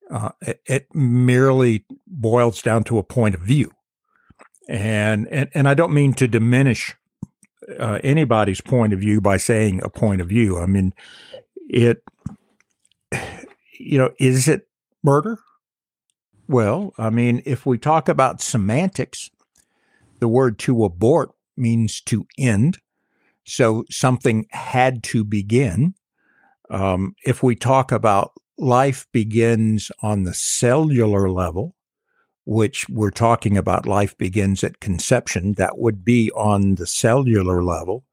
Uh, 0.10 0.30
it, 0.42 0.62
it, 0.66 0.96
merely 0.96 1.86
boils 2.08 2.62
down 2.62 2.86
to 2.86 2.98
a 2.98 3.04
point 3.04 3.36
of 3.36 3.42
view, 3.42 3.72
and 4.70 5.28
and, 5.28 5.50
and 5.54 5.68
I 5.68 5.74
don't 5.74 5.94
mean 5.94 6.14
to 6.14 6.30
diminish 6.30 6.96
uh, 7.78 8.00
anybody's 8.04 8.62
point 8.62 8.94
of 8.94 9.00
view 9.00 9.20
by 9.20 9.36
saying 9.36 9.82
a 9.84 9.90
point 9.90 10.22
of 10.22 10.30
view. 10.30 10.58
I 10.58 10.66
mean, 10.66 10.94
it 11.68 12.02
you 13.80 13.98
know, 13.98 14.12
is 14.18 14.48
it 14.48 14.70
murder? 15.04 15.40
Well, 16.48 16.94
I 16.98 17.10
mean, 17.10 17.42
if 17.46 17.66
we 17.66 17.78
talk 17.78 18.08
about 18.08 18.42
semantics, 18.42 19.30
the 20.20 20.30
word 20.30 20.58
to 20.60 20.86
abort 20.86 21.32
means 21.58 22.00
to 22.02 22.26
end. 22.38 22.78
So 23.46 23.84
something 23.90 24.46
had 24.52 25.04
to 25.04 25.26
begin. 25.26 25.96
Um, 26.70 27.16
if 27.26 27.44
we 27.44 27.56
talk 27.56 27.92
about 27.92 28.34
life 28.58 29.08
begins 29.12 29.92
on 30.02 30.24
the 30.24 30.34
cellular 30.34 31.30
level, 31.30 31.76
which 32.46 32.88
we're 32.90 33.12
talking 33.12 33.58
about 33.58 33.86
life 33.86 34.18
begins 34.18 34.64
at 34.64 34.80
conception, 34.80 35.54
that 35.54 35.78
would 35.78 36.04
be 36.06 36.32
on 36.32 36.76
the 36.76 36.88
cellular 36.88 37.64
level. 37.64 38.04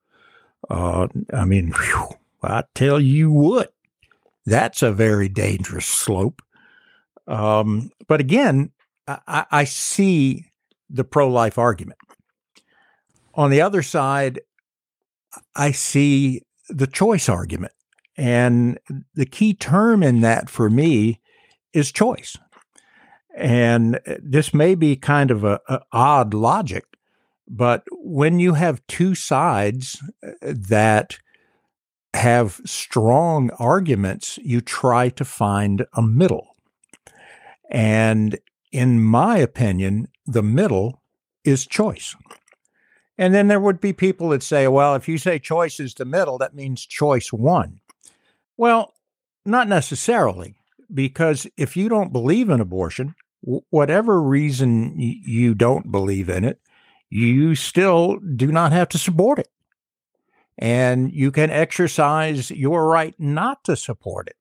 Uh, 0.68 1.08
I 1.32 1.44
mean, 1.44 1.72
whew, 1.72 2.08
I 2.42 2.64
tell 2.74 3.00
you 3.00 3.30
what, 3.30 3.72
that's 4.46 4.82
a 4.82 4.92
very 4.92 5.28
dangerous 5.28 5.86
slope. 5.86 6.42
Um, 7.26 7.90
but 8.06 8.20
again, 8.20 8.72
I, 9.06 9.46
I 9.50 9.64
see 9.64 10.46
the 10.90 11.04
pro 11.04 11.28
life 11.28 11.58
argument. 11.58 11.98
On 13.34 13.50
the 13.50 13.60
other 13.60 13.82
side, 13.82 14.40
I 15.56 15.72
see 15.72 16.42
the 16.68 16.86
choice 16.86 17.28
argument. 17.28 17.72
And 18.16 18.78
the 19.14 19.26
key 19.26 19.54
term 19.54 20.02
in 20.02 20.20
that 20.20 20.48
for 20.48 20.70
me 20.70 21.20
is 21.72 21.90
choice. 21.90 22.36
And 23.36 23.98
this 24.22 24.54
may 24.54 24.76
be 24.76 24.94
kind 24.94 25.30
of 25.30 25.42
a, 25.42 25.60
a 25.68 25.80
odd 25.92 26.34
logic, 26.34 26.84
but 27.48 27.84
when 27.90 28.38
you 28.38 28.54
have 28.54 28.86
two 28.86 29.14
sides 29.14 30.00
uh, 30.24 30.30
that 30.42 31.18
have 32.14 32.60
strong 32.64 33.50
arguments, 33.58 34.38
you 34.42 34.60
try 34.60 35.08
to 35.10 35.24
find 35.24 35.84
a 35.94 36.02
middle. 36.02 36.56
And 37.70 38.38
in 38.70 39.02
my 39.02 39.38
opinion, 39.38 40.06
the 40.26 40.42
middle 40.42 41.02
is 41.44 41.66
choice. 41.66 42.14
And 43.18 43.34
then 43.34 43.48
there 43.48 43.60
would 43.60 43.80
be 43.80 43.92
people 43.92 44.30
that 44.30 44.42
say, 44.42 44.68
well, 44.68 44.94
if 44.94 45.08
you 45.08 45.18
say 45.18 45.38
choice 45.38 45.78
is 45.78 45.94
the 45.94 46.04
middle, 46.04 46.38
that 46.38 46.54
means 46.54 46.86
choice 46.86 47.32
one. 47.32 47.80
Well, 48.56 48.94
not 49.44 49.68
necessarily, 49.68 50.54
because 50.92 51.46
if 51.56 51.76
you 51.76 51.88
don't 51.88 52.12
believe 52.12 52.50
in 52.50 52.60
abortion, 52.60 53.14
whatever 53.42 54.22
reason 54.22 54.94
you 54.98 55.54
don't 55.54 55.90
believe 55.90 56.28
in 56.28 56.44
it, 56.44 56.60
you 57.10 57.54
still 57.54 58.18
do 58.18 58.50
not 58.50 58.72
have 58.72 58.88
to 58.90 58.98
support 58.98 59.38
it 59.38 59.48
and 60.58 61.12
you 61.12 61.30
can 61.30 61.50
exercise 61.50 62.50
your 62.50 62.86
right 62.86 63.14
not 63.18 63.64
to 63.64 63.76
support 63.76 64.28
it. 64.28 64.36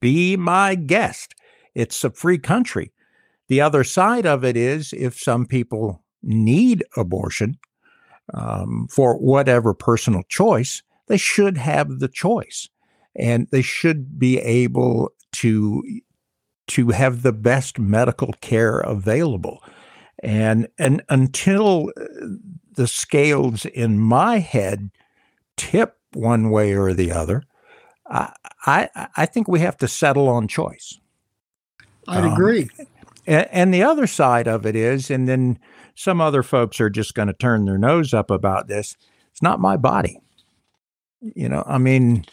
Be 0.00 0.36
my 0.36 0.74
guest. 0.74 1.34
It's 1.74 2.04
a 2.04 2.10
free 2.10 2.38
country. 2.38 2.92
The 3.48 3.60
other 3.60 3.82
side 3.82 4.26
of 4.26 4.44
it 4.44 4.56
is 4.56 4.92
if 4.92 5.18
some 5.18 5.46
people 5.46 6.02
need 6.22 6.84
abortion 6.96 7.58
um, 8.34 8.88
for 8.90 9.16
whatever 9.16 9.72
personal 9.72 10.22
choice, 10.28 10.82
they 11.06 11.16
should 11.16 11.56
have 11.56 11.98
the 11.98 12.08
choice 12.08 12.68
and 13.16 13.48
they 13.50 13.62
should 13.62 14.18
be 14.18 14.38
able 14.38 15.12
to 15.32 15.82
to 16.68 16.90
have 16.90 17.22
the 17.22 17.32
best 17.32 17.78
medical 17.78 18.32
care 18.40 18.80
available 18.80 19.62
and 20.22 20.68
and 20.78 21.02
until 21.08 21.90
uh, 21.96 22.04
the 22.74 22.86
scales 22.86 23.64
in 23.66 23.98
my 23.98 24.38
head 24.38 24.90
tip 25.56 25.96
one 26.12 26.50
way 26.50 26.74
or 26.74 26.92
the 26.92 27.12
other. 27.12 27.42
I 28.06 28.32
I, 28.66 29.08
I 29.16 29.26
think 29.26 29.48
we 29.48 29.60
have 29.60 29.76
to 29.78 29.88
settle 29.88 30.28
on 30.28 30.48
choice. 30.48 30.98
I'd 32.06 32.24
um, 32.24 32.32
agree. 32.32 32.68
And, 33.26 33.48
and 33.50 33.74
the 33.74 33.82
other 33.82 34.06
side 34.06 34.48
of 34.48 34.64
it 34.64 34.74
is, 34.74 35.10
and 35.10 35.28
then 35.28 35.58
some 35.94 36.20
other 36.20 36.42
folks 36.42 36.80
are 36.80 36.90
just 36.90 37.14
going 37.14 37.28
to 37.28 37.34
turn 37.34 37.64
their 37.64 37.78
nose 37.78 38.14
up 38.14 38.30
about 38.30 38.68
this. 38.68 38.96
It's 39.30 39.42
not 39.42 39.60
my 39.60 39.76
body. 39.76 40.20
You 41.20 41.48
know, 41.48 41.64
I 41.66 41.78
mean, 41.78 42.24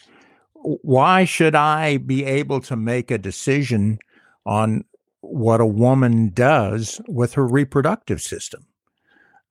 why 0.66 1.24
should 1.24 1.54
I 1.54 1.98
be 1.98 2.24
able 2.24 2.60
to 2.62 2.74
make 2.74 3.12
a 3.12 3.18
decision 3.18 4.00
on 4.44 4.84
what 5.20 5.60
a 5.60 5.66
woman 5.66 6.30
does 6.30 7.00
with 7.06 7.34
her 7.34 7.46
reproductive 7.46 8.20
system? 8.20 8.66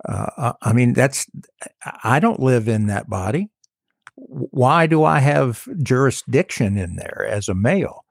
Uh, 0.04 0.54
I 0.62 0.74
mean, 0.74 0.94
that's, 0.94 1.26
I 2.04 2.20
don't 2.20 2.42
live 2.42 2.68
in 2.68 2.88
that 2.88 3.10
body. 3.10 3.50
Why 4.16 4.88
do 4.88 5.06
I 5.06 5.20
have 5.20 5.68
jurisdiction 5.82 6.78
in 6.78 6.98
there 6.98 7.26
as 7.30 7.48
a 7.48 7.56
male? 7.56 8.04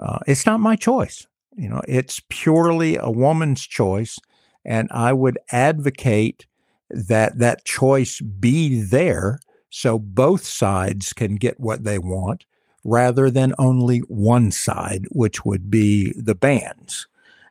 Uh, 0.00 0.20
it's 0.28 0.46
not 0.46 0.60
my 0.60 0.76
choice. 0.76 1.26
You 1.56 1.68
know, 1.68 1.82
it's 1.88 2.20
purely 2.28 2.96
a 2.96 3.10
woman's 3.10 3.66
choice. 3.66 4.18
And 4.64 4.88
I 4.92 5.12
would 5.12 5.38
advocate 5.50 6.46
that 6.88 7.38
that 7.38 7.64
choice 7.64 8.20
be 8.20 8.80
there 8.80 9.40
so 9.76 9.98
both 9.98 10.44
sides 10.46 11.12
can 11.12 11.34
get 11.34 11.58
what 11.58 11.82
they 11.82 11.98
want 11.98 12.44
rather 12.84 13.28
than 13.28 13.52
only 13.58 13.98
one 14.06 14.52
side, 14.52 15.04
which 15.10 15.44
would 15.44 15.68
be 15.68 16.12
the 16.12 16.36
bands. 16.36 17.08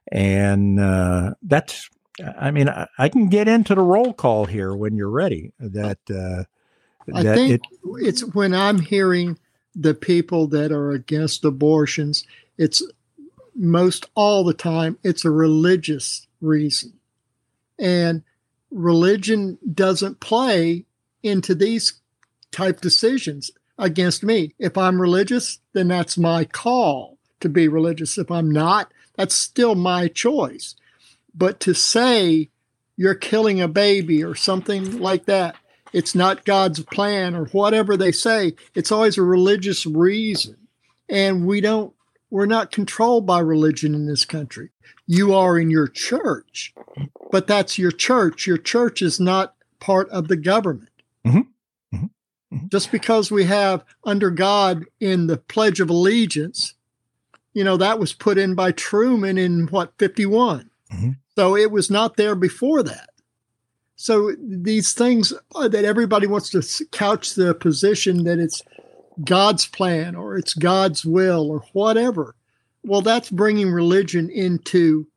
And 0.10 0.80
uh, 0.80 1.34
that's, 1.42 1.90
I 2.40 2.52
mean, 2.52 2.70
I, 2.70 2.88
I, 2.98 3.10
can 3.10 3.28
get 3.28 3.50
into 3.50 3.76
the 3.76 3.82
roll 3.82 4.14
call 4.14 4.46
here 4.46 4.74
when 4.74 4.96
you're 4.96 5.10
ready. 5.10 5.52
That, 5.60 5.98
uh, 6.10 6.46
I 7.14 7.24
that 7.24 7.36
think 7.36 7.52
it, 7.52 7.62
it's 7.98 8.22
when 8.34 8.54
I'm 8.54 8.80
hearing 8.80 9.38
the 9.76 9.94
people 9.94 10.48
that 10.48 10.72
are 10.72 10.92
against 10.92 11.44
abortions, 11.44 12.26
it's 12.58 12.82
most 13.54 14.06
all 14.16 14.46
the 14.46 14.54
time, 14.54 14.98
it's 15.04 15.26
a 15.26 15.30
religious 15.30 16.26
reason. 16.40 16.94
And 17.78 18.24
religion 18.72 19.58
doesn't 19.74 20.22
play 20.22 20.86
into 21.22 21.54
these 21.54 22.00
type 22.54 22.80
decisions 22.80 23.52
against 23.78 24.24
me. 24.24 24.54
If 24.60 24.78
I'm 24.78 25.02
religious, 25.02 25.60
then 25.74 25.90
that's 25.90 26.18
my 26.18 26.46
call 26.46 27.18
to 27.40 27.50
be 27.50 27.68
religious. 27.68 28.18
If 28.18 28.32
I'm 28.32 28.50
not, 28.50 28.94
that's 29.16 29.36
still 29.36 29.76
my 29.76 30.08
choice. 30.08 30.76
But 31.36 31.60
to 31.62 31.74
say 31.74 32.50
you're 32.96 33.16
killing 33.16 33.60
a 33.60 33.68
baby 33.68 34.24
or 34.24 34.36
something 34.36 35.00
like 35.00 35.26
that, 35.26 35.56
it's 35.92 36.16
not 36.16 36.46
God's 36.46 36.80
plan 36.82 37.36
or 37.36 37.46
whatever 37.46 37.98
they 37.98 38.12
say, 38.12 38.56
it's 38.74 38.92
always 38.92 39.18
a 39.18 39.24
religious 39.24 39.86
reason. 39.86 40.58
And 41.10 41.46
we 41.46 41.62
don't, 41.62 41.94
we're 42.30 42.46
not 42.46 42.72
controlled 42.72 43.26
by 43.26 43.40
religion 43.40 43.94
in 43.94 44.08
this 44.08 44.26
country. 44.26 44.70
You 45.06 45.36
are 45.36 45.60
in 45.60 45.70
your 45.70 45.88
church, 45.88 46.74
but 47.32 47.46
that's 47.46 47.78
your 47.78 47.92
church. 47.92 48.48
Your 48.48 48.58
church 48.58 49.02
is 49.02 49.20
not 49.20 49.56
part 49.80 50.10
of 50.10 50.30
the 50.30 50.38
government. 50.38 50.90
Mm-hmm. 51.26 51.42
Mm-hmm. 52.54 52.68
Just 52.70 52.92
because 52.92 53.32
we 53.32 53.46
have 53.46 53.84
under 54.04 54.30
God 54.30 54.86
in 55.00 55.28
the 55.28 55.38
Pledge 55.38 55.80
of 55.80 55.90
Allegiance, 55.90 56.74
you 57.54 57.64
know, 57.64 57.78
that 57.78 58.00
was 58.00 58.14
put 58.14 58.38
in 58.38 58.56
by 58.56 58.72
Truman 58.72 59.38
in 59.38 59.68
what, 59.68 59.94
51. 59.98 60.70
Mm-hmm. 60.92 61.10
So 61.36 61.58
it 61.58 61.72
was 61.72 61.90
not 61.90 62.16
there 62.16 62.36
before 62.36 62.84
that. 62.84 63.10
So 63.96 64.34
these 64.38 64.94
things 64.94 65.34
that 65.56 65.86
everybody 65.86 66.28
wants 66.28 66.50
to 66.50 66.86
couch 66.92 67.36
the 67.36 67.56
position 67.56 68.24
that 68.26 68.40
it's 68.40 68.62
God's 69.24 69.66
plan 69.66 70.16
or 70.16 70.36
it's 70.36 70.54
God's 70.54 71.06
will 71.06 71.50
or 71.50 71.64
whatever. 71.74 72.36
Well, 72.84 73.02
that's 73.02 73.30
bringing 73.30 73.72
religion 73.72 74.30
into 74.30 75.08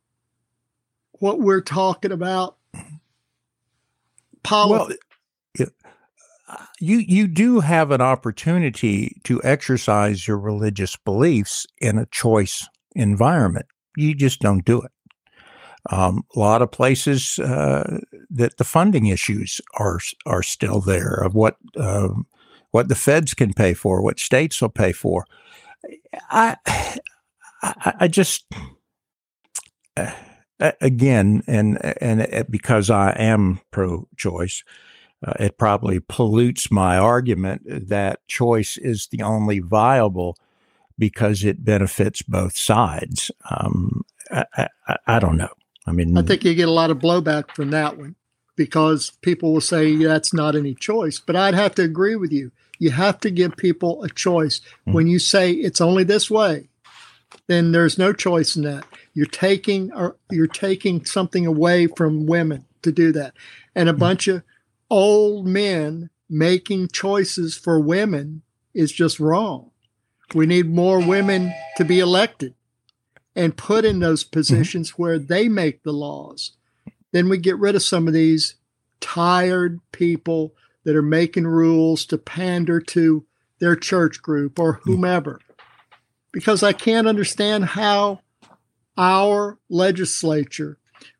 what 1.13 1.39
we're 1.39 1.61
talking 1.61 2.11
about. 2.11 2.55
Politics. 4.43 5.05
You 6.79 6.99
you 6.99 7.27
do 7.27 7.59
have 7.59 7.91
an 7.91 8.01
opportunity 8.01 9.19
to 9.23 9.41
exercise 9.43 10.27
your 10.27 10.37
religious 10.37 10.95
beliefs 10.95 11.65
in 11.79 11.97
a 11.97 12.05
choice 12.07 12.67
environment. 12.95 13.65
You 13.95 14.13
just 14.13 14.41
don't 14.41 14.63
do 14.63 14.81
it. 14.81 14.91
Um, 15.89 16.23
a 16.35 16.39
lot 16.39 16.61
of 16.61 16.71
places 16.71 17.39
uh, 17.39 17.99
that 18.29 18.57
the 18.57 18.63
funding 18.63 19.07
issues 19.07 19.61
are 19.79 19.99
are 20.25 20.43
still 20.43 20.81
there 20.81 21.13
of 21.13 21.33
what 21.33 21.57
um, 21.77 22.27
what 22.71 22.89
the 22.89 22.95
feds 22.95 23.33
can 23.33 23.53
pay 23.53 23.73
for, 23.73 24.01
what 24.01 24.19
states 24.19 24.61
will 24.61 24.69
pay 24.69 24.91
for. 24.91 25.25
I 26.29 26.57
I, 27.63 27.93
I 28.01 28.07
just 28.07 28.45
uh, 29.95 30.11
again, 30.81 31.41
and 31.47 31.83
and 32.01 32.45
because 32.49 32.89
I 32.89 33.11
am 33.11 33.61
pro-choice, 33.71 34.63
uh, 35.25 35.33
it 35.39 35.57
probably 35.57 35.99
pollutes 35.99 36.71
my 36.71 36.97
argument 36.97 37.61
that 37.65 38.25
choice 38.27 38.77
is 38.77 39.07
the 39.07 39.21
only 39.21 39.59
viable 39.59 40.37
because 40.97 41.43
it 41.43 41.63
benefits 41.63 42.21
both 42.21 42.57
sides. 42.57 43.31
Um, 43.49 44.03
I, 44.31 44.67
I, 44.87 44.97
I, 45.07 45.19
don't 45.19 45.37
know. 45.37 45.49
I 45.85 45.91
mean, 45.91 46.17
I 46.17 46.21
think 46.21 46.43
you 46.43 46.53
get 46.53 46.67
a 46.67 46.71
lot 46.71 46.91
of 46.91 46.99
blowback 46.99 47.55
from 47.55 47.71
that 47.71 47.97
one 47.97 48.15
because 48.55 49.11
people 49.21 49.53
will 49.53 49.61
say 49.61 49.95
that's 49.95 50.33
not 50.33 50.55
any 50.55 50.75
choice. 50.75 51.19
But 51.19 51.35
I'd 51.35 51.53
have 51.53 51.75
to 51.75 51.83
agree 51.83 52.15
with 52.15 52.31
you. 52.31 52.51
You 52.79 52.91
have 52.91 53.19
to 53.21 53.31
give 53.31 53.57
people 53.57 54.03
a 54.03 54.09
choice. 54.09 54.59
Mm-hmm. 54.59 54.93
When 54.93 55.07
you 55.07 55.19
say 55.19 55.51
it's 55.51 55.81
only 55.81 56.03
this 56.03 56.29
way, 56.29 56.69
then 57.47 57.71
there's 57.71 57.97
no 57.97 58.13
choice 58.13 58.55
in 58.55 58.63
that. 58.63 58.85
You're 59.13 59.25
taking 59.25 59.91
or 59.93 60.15
you're 60.29 60.47
taking 60.47 61.05
something 61.05 61.45
away 61.45 61.87
from 61.87 62.27
women 62.27 62.65
to 62.83 62.91
do 62.91 63.11
that, 63.13 63.33
and 63.73 63.89
a 63.89 63.91
mm-hmm. 63.91 63.99
bunch 63.99 64.27
of 64.27 64.43
old 64.89 65.47
men 65.47 66.09
making 66.29 66.89
choices 66.89 67.57
for 67.57 67.79
women 67.79 68.41
is 68.73 68.91
just 68.91 69.19
wrong. 69.19 69.71
We 70.33 70.45
need 70.45 70.69
more 70.69 70.99
women 70.99 71.53
to 71.77 71.85
be 71.85 71.99
elected 71.99 72.53
and 73.35 73.55
put 73.55 73.85
in 73.85 73.99
those 73.99 74.23
mm-hmm. 74.23 74.39
positions 74.39 74.91
mm-hmm. 74.91 75.01
where 75.01 75.19
they 75.19 75.47
make 75.47 75.83
the 75.83 75.93
laws. 75.93 76.51
Then 77.11 77.29
we 77.29 77.37
get 77.37 77.57
rid 77.57 77.75
of 77.75 77.83
some 77.83 78.07
of 78.07 78.13
these 78.13 78.55
tired 78.99 79.79
people 79.91 80.53
that 80.83 80.95
are 80.95 81.01
making 81.01 81.47
rules 81.47 82.05
to 82.05 82.17
pander 82.17 82.79
to 82.79 83.25
their 83.59 83.75
church 83.75 84.21
group 84.21 84.59
or 84.59 84.73
mm-hmm. 84.73 84.91
whomever. 84.91 85.39
Because 86.31 86.61
I 86.61 86.73
can't 86.73 87.07
understand 87.07 87.65
how 87.65 88.21
our 88.97 89.57
legislature 89.69 90.77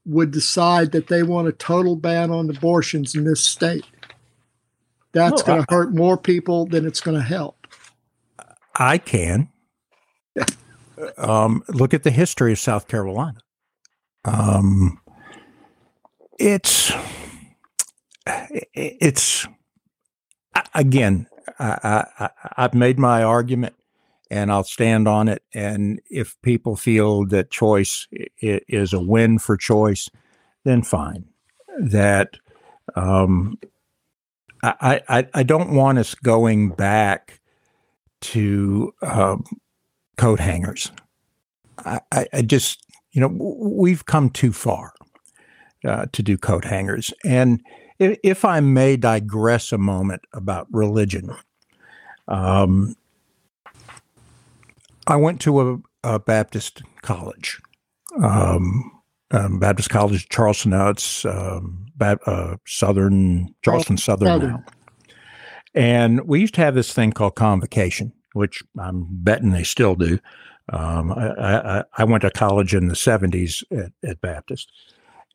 would 0.08 0.32
decide 0.32 0.92
that 0.94 1.08
they 1.08 1.22
want 1.22 1.48
a 1.48 1.52
total 1.52 1.96
ban 1.96 2.32
on 2.32 2.50
abortions 2.50 3.14
in 3.14 3.26
this 3.26 3.42
state. 3.42 3.86
That's 5.12 5.42
going 5.42 5.64
to 5.64 5.66
hurt 5.70 5.94
more 5.94 6.18
people 6.18 6.66
than 6.66 6.86
it's 6.86 7.02
going 7.02 7.18
to 7.18 7.24
help. 7.24 7.68
I 8.76 8.98
can. 8.98 9.50
um, 11.18 11.64
look 11.68 11.94
at 11.94 12.04
the 12.04 12.12
history 12.12 12.54
of 12.54 12.60
South 12.60 12.88
Carolina. 12.88 13.40
Um, 14.26 15.00
it's 16.40 16.92
it's 18.74 19.48
again. 20.74 21.28
I, 21.60 22.06
I, 22.20 22.30
I've 22.58 22.74
made 22.74 23.00
my 23.00 23.24
argument 23.24 23.76
and 24.30 24.52
I'll 24.52 24.64
stand 24.64 25.08
on 25.08 25.28
it. 25.28 25.44
And 25.54 26.02
if 26.10 26.36
people 26.42 26.76
feel 26.76 27.26
that 27.28 27.52
choice 27.52 28.08
is 28.40 28.94
a 28.94 29.00
win 29.00 29.40
for 29.40 29.58
choice, 29.58 30.10
then 30.64 30.82
fine. 30.82 31.26
That 31.80 32.38
um, 32.96 33.60
I, 34.64 35.02
I, 35.08 35.28
I 35.34 35.44
don't 35.44 35.74
want 35.74 35.98
us 35.98 36.16
going 36.16 36.70
back 36.70 37.40
to 38.22 38.94
um, 39.02 39.44
coat 40.18 40.40
hangers. 40.40 40.92
I, 41.86 42.02
I, 42.34 42.42
just, 42.42 42.84
you 43.12 43.22
know, 43.22 43.28
we've 43.28 44.06
come 44.06 44.30
too 44.30 44.52
far 44.52 44.94
uh, 45.86 46.08
to 46.12 46.24
do 46.24 46.38
coat 46.38 46.66
hangers. 46.66 47.14
And 47.24 47.62
if, 48.00 48.44
I 48.44 48.60
may 48.60 48.98
digress 48.98 49.72
a 49.72 49.78
moment 49.78 50.24
about 50.34 50.68
religion, 50.72 51.36
um, 52.28 52.96
I 55.08 55.16
went 55.16 55.40
to 55.42 55.62
a, 55.62 55.78
a 56.04 56.20
Baptist 56.20 56.84
college, 57.02 57.60
um, 58.22 58.92
um, 59.32 59.60
Baptist 59.60 59.90
College 59.90 60.28
Charleston. 60.30 60.72
Now 60.72 60.90
it's 60.90 61.26
um, 61.26 61.86
ba- 61.96 62.20
uh, 62.26 62.58
Southern 62.66 63.54
Charleston 63.64 63.98
Southern, 63.98 64.28
Southern 64.28 64.50
now. 64.50 64.64
And 65.74 66.28
we 66.28 66.40
used 66.40 66.56
to 66.56 66.62
have 66.62 66.76
this 66.76 66.94
thing 66.94 67.12
called 67.12 67.36
convocation, 67.36 68.12
which 68.34 68.64
I'm 68.80 69.08
betting 69.10 69.52
they 69.52 69.64
still 69.64 69.96
do. 69.96 70.20
Um, 70.74 71.12
I, 71.14 71.30
I, 71.38 71.84
I, 72.00 72.04
went 72.04 72.24
to 72.24 72.32
college 72.32 72.76
in 72.76 72.90
the 72.90 72.94
70s 72.94 73.64
at, 73.72 73.92
at 74.04 74.20
Baptist. 74.20 74.70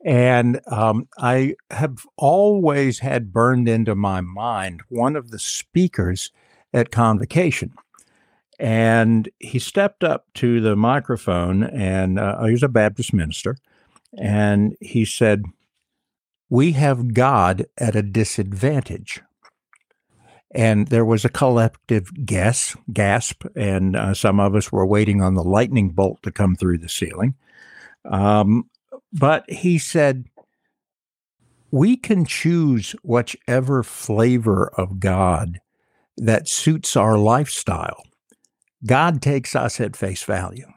And 0.05 0.59
um, 0.67 1.07
I 1.17 1.55
have 1.71 2.05
always 2.17 2.99
had 2.99 3.33
burned 3.33 3.67
into 3.67 3.95
my 3.95 4.21
mind 4.21 4.81
one 4.89 5.15
of 5.15 5.31
the 5.31 5.39
speakers 5.39 6.31
at 6.73 6.91
convocation. 6.91 7.73
And 8.59 9.29
he 9.39 9.59
stepped 9.59 10.03
up 10.03 10.25
to 10.35 10.61
the 10.61 10.75
microphone, 10.75 11.63
and 11.63 12.19
uh, 12.19 12.43
he 12.45 12.51
was 12.53 12.63
a 12.63 12.69
Baptist 12.69 13.13
minister, 13.13 13.57
and 14.17 14.75
he 14.79 15.05
said, 15.05 15.43
We 16.49 16.73
have 16.73 17.13
God 17.13 17.65
at 17.77 17.95
a 17.95 18.03
disadvantage. 18.03 19.21
and 20.51 20.87
there 20.87 21.05
was 21.05 21.25
a 21.25 21.29
collective 21.29 22.09
guess, 22.25 22.75
gasp, 22.93 23.43
and 23.55 23.95
uh, 23.95 24.13
some 24.13 24.39
of 24.39 24.55
us 24.55 24.71
were 24.71 24.85
waiting 24.85 25.21
on 25.21 25.33
the 25.33 25.43
lightning 25.43 25.89
bolt 25.89 26.21
to 26.23 26.31
come 26.31 26.55
through 26.55 26.77
the 26.77 26.89
ceiling. 26.89 27.35
Um, 28.05 28.69
but 29.11 29.49
he 29.49 29.77
said, 29.79 30.25
we 31.71 31.97
can 31.97 32.25
choose 32.25 32.95
whichever 33.03 33.81
flavor 33.83 34.71
of 34.77 34.99
God 34.99 35.59
that 36.17 36.47
suits 36.47 36.95
our 36.95 37.17
lifestyle. 37.17 38.03
God 38.85 39.21
takes 39.21 39.55
us 39.55 39.79
at 39.79 39.95
face 39.95 40.23
value. 40.23 40.67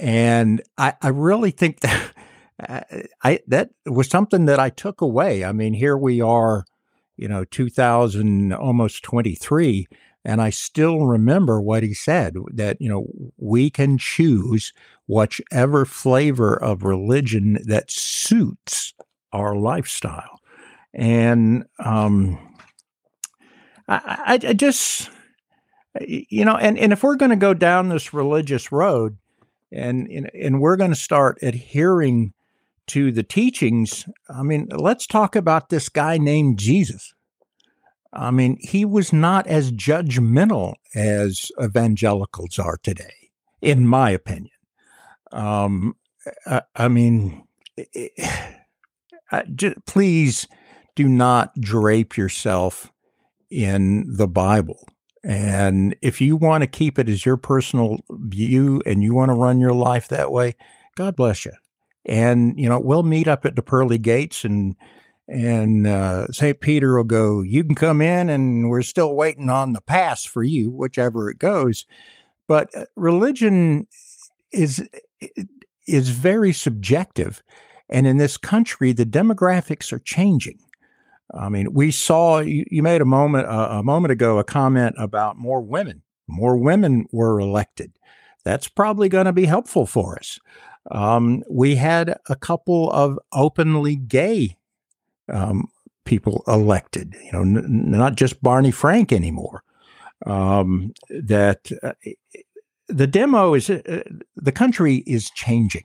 And 0.00 0.62
I, 0.76 0.94
I 1.02 1.08
really 1.08 1.50
think 1.50 1.80
that 1.80 2.12
I 3.22 3.40
that 3.46 3.70
was 3.86 4.08
something 4.08 4.46
that 4.46 4.58
I 4.58 4.70
took 4.70 5.00
away. 5.00 5.44
I 5.44 5.52
mean, 5.52 5.74
here 5.74 5.96
we 5.96 6.20
are, 6.20 6.64
you 7.16 7.28
know, 7.28 7.44
2000 7.44 8.52
almost 8.52 9.02
23 9.04 9.86
and 10.24 10.42
I 10.42 10.50
still 10.50 11.06
remember 11.06 11.60
what 11.60 11.82
he 11.82 11.94
said 11.94 12.34
that, 12.52 12.80
you 12.80 12.88
know, 12.88 13.06
we 13.36 13.70
can 13.70 13.96
choose 13.96 14.72
whichever 15.06 15.84
flavor 15.84 16.54
of 16.62 16.82
religion 16.82 17.58
that 17.64 17.90
suits 17.90 18.92
our 19.32 19.54
lifestyle. 19.54 20.40
And 20.92 21.64
um 21.78 22.38
I, 23.86 24.38
I, 24.42 24.48
I 24.48 24.52
just 24.52 25.10
you 26.06 26.44
know, 26.44 26.56
and, 26.56 26.78
and 26.78 26.92
if 26.92 27.02
we're 27.02 27.16
going 27.16 27.30
to 27.30 27.36
go 27.36 27.54
down 27.54 27.88
this 27.88 28.12
religious 28.12 28.70
road 28.72 29.16
and, 29.72 30.08
and, 30.08 30.30
and 30.34 30.60
we're 30.60 30.76
going 30.76 30.90
to 30.90 30.96
start 30.96 31.38
adhering 31.42 32.32
to 32.88 33.12
the 33.12 33.22
teachings, 33.22 34.08
I 34.28 34.42
mean, 34.42 34.68
let's 34.70 35.06
talk 35.06 35.36
about 35.36 35.68
this 35.68 35.88
guy 35.88 36.18
named 36.18 36.58
Jesus. 36.58 37.14
I 38.12 38.30
mean, 38.30 38.56
he 38.60 38.84
was 38.84 39.12
not 39.12 39.46
as 39.46 39.72
judgmental 39.72 40.74
as 40.94 41.52
evangelicals 41.62 42.58
are 42.58 42.78
today, 42.78 43.30
in 43.60 43.86
my 43.86 44.10
opinion. 44.10 44.50
Um, 45.30 45.96
I, 46.46 46.62
I 46.74 46.88
mean, 46.88 47.46
I, 49.30 49.44
just, 49.54 49.84
please 49.86 50.46
do 50.96 51.06
not 51.06 51.54
drape 51.60 52.16
yourself 52.16 52.90
in 53.50 54.04
the 54.16 54.26
Bible. 54.26 54.88
And 55.24 55.96
if 56.00 56.20
you 56.20 56.36
want 56.36 56.62
to 56.62 56.68
keep 56.68 56.98
it 56.98 57.08
as 57.08 57.26
your 57.26 57.36
personal 57.36 57.98
view 58.10 58.82
and 58.86 59.02
you 59.02 59.14
want 59.14 59.30
to 59.30 59.34
run 59.34 59.58
your 59.58 59.72
life 59.72 60.08
that 60.08 60.30
way, 60.30 60.54
God 60.96 61.16
bless 61.16 61.44
you. 61.44 61.52
And 62.04 62.58
you 62.58 62.68
know, 62.68 62.78
we'll 62.78 63.02
meet 63.02 63.28
up 63.28 63.44
at 63.44 63.56
the 63.56 63.62
pearly 63.62 63.98
gates 63.98 64.44
and 64.44 64.76
and 65.28 65.86
uh, 65.86 66.28
St. 66.28 66.58
Peter 66.58 66.96
will 66.96 67.04
go, 67.04 67.42
You 67.42 67.62
can 67.62 67.74
come 67.74 68.00
in, 68.00 68.30
and 68.30 68.70
we're 68.70 68.82
still 68.82 69.14
waiting 69.14 69.50
on 69.50 69.74
the 69.74 69.82
pass 69.82 70.24
for 70.24 70.42
you, 70.42 70.70
whichever 70.70 71.30
it 71.30 71.38
goes. 71.38 71.84
But 72.46 72.74
uh, 72.74 72.86
religion 72.96 73.86
is 74.50 74.82
is 75.86 76.08
very 76.08 76.52
subjective. 76.52 77.42
And 77.90 78.06
in 78.06 78.16
this 78.16 78.36
country, 78.36 78.92
the 78.92 79.06
demographics 79.06 79.92
are 79.92 79.98
changing. 79.98 80.58
I 81.34 81.48
mean, 81.48 81.72
we 81.74 81.90
saw 81.90 82.40
you, 82.40 82.64
you 82.70 82.82
made 82.82 83.00
a 83.00 83.06
moment 83.06 83.46
uh, 83.46 83.68
a 83.70 83.82
moment 83.82 84.12
ago 84.12 84.38
a 84.38 84.44
comment 84.44 84.94
about 84.98 85.36
more 85.36 85.60
women. 85.60 86.02
More 86.26 86.56
women 86.56 87.06
were 87.12 87.40
elected. 87.40 87.92
That's 88.44 88.68
probably 88.68 89.08
going 89.08 89.26
to 89.26 89.32
be 89.32 89.46
helpful 89.46 89.86
for 89.86 90.18
us. 90.18 90.38
Um, 90.90 91.42
we 91.50 91.76
had 91.76 92.18
a 92.28 92.36
couple 92.36 92.90
of 92.92 93.18
openly 93.32 93.96
gay 93.96 94.56
um, 95.30 95.68
people 96.04 96.44
elected. 96.46 97.14
You 97.24 97.32
know, 97.32 97.42
n- 97.42 97.90
not 97.90 98.14
just 98.16 98.42
Barney 98.42 98.70
Frank 98.70 99.12
anymore. 99.12 99.62
Um, 100.26 100.92
that 101.10 101.70
uh, 101.82 101.92
the 102.88 103.06
demo 103.06 103.54
is 103.54 103.70
uh, 103.70 104.02
the 104.34 104.52
country 104.52 104.96
is 105.06 105.30
changing. 105.30 105.84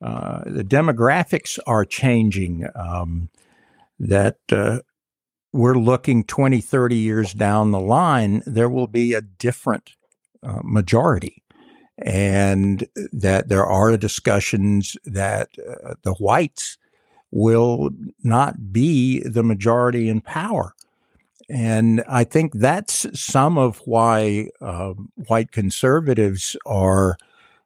Uh, 0.00 0.42
the 0.46 0.62
demographics 0.64 1.58
are 1.66 1.84
changing. 1.84 2.66
That 3.98 4.38
uh, 4.50 4.80
we're 5.52 5.78
looking 5.78 6.24
20, 6.24 6.60
30 6.60 6.96
years 6.96 7.32
down 7.32 7.70
the 7.70 7.80
line, 7.80 8.42
there 8.46 8.68
will 8.68 8.86
be 8.86 9.14
a 9.14 9.20
different 9.20 9.92
uh, 10.42 10.60
majority. 10.62 11.42
And 11.98 12.86
that 13.12 13.48
there 13.48 13.66
are 13.66 13.96
discussions 13.96 14.96
that 15.04 15.48
uh, 15.58 15.94
the 16.02 16.14
whites 16.14 16.78
will 17.30 17.90
not 18.22 18.72
be 18.72 19.20
the 19.20 19.42
majority 19.42 20.08
in 20.08 20.20
power. 20.20 20.74
And 21.48 22.04
I 22.08 22.24
think 22.24 22.52
that's 22.54 23.06
some 23.18 23.56
of 23.56 23.78
why 23.84 24.50
uh, 24.60 24.92
white 25.26 25.50
conservatives 25.50 26.56
are, 26.66 27.16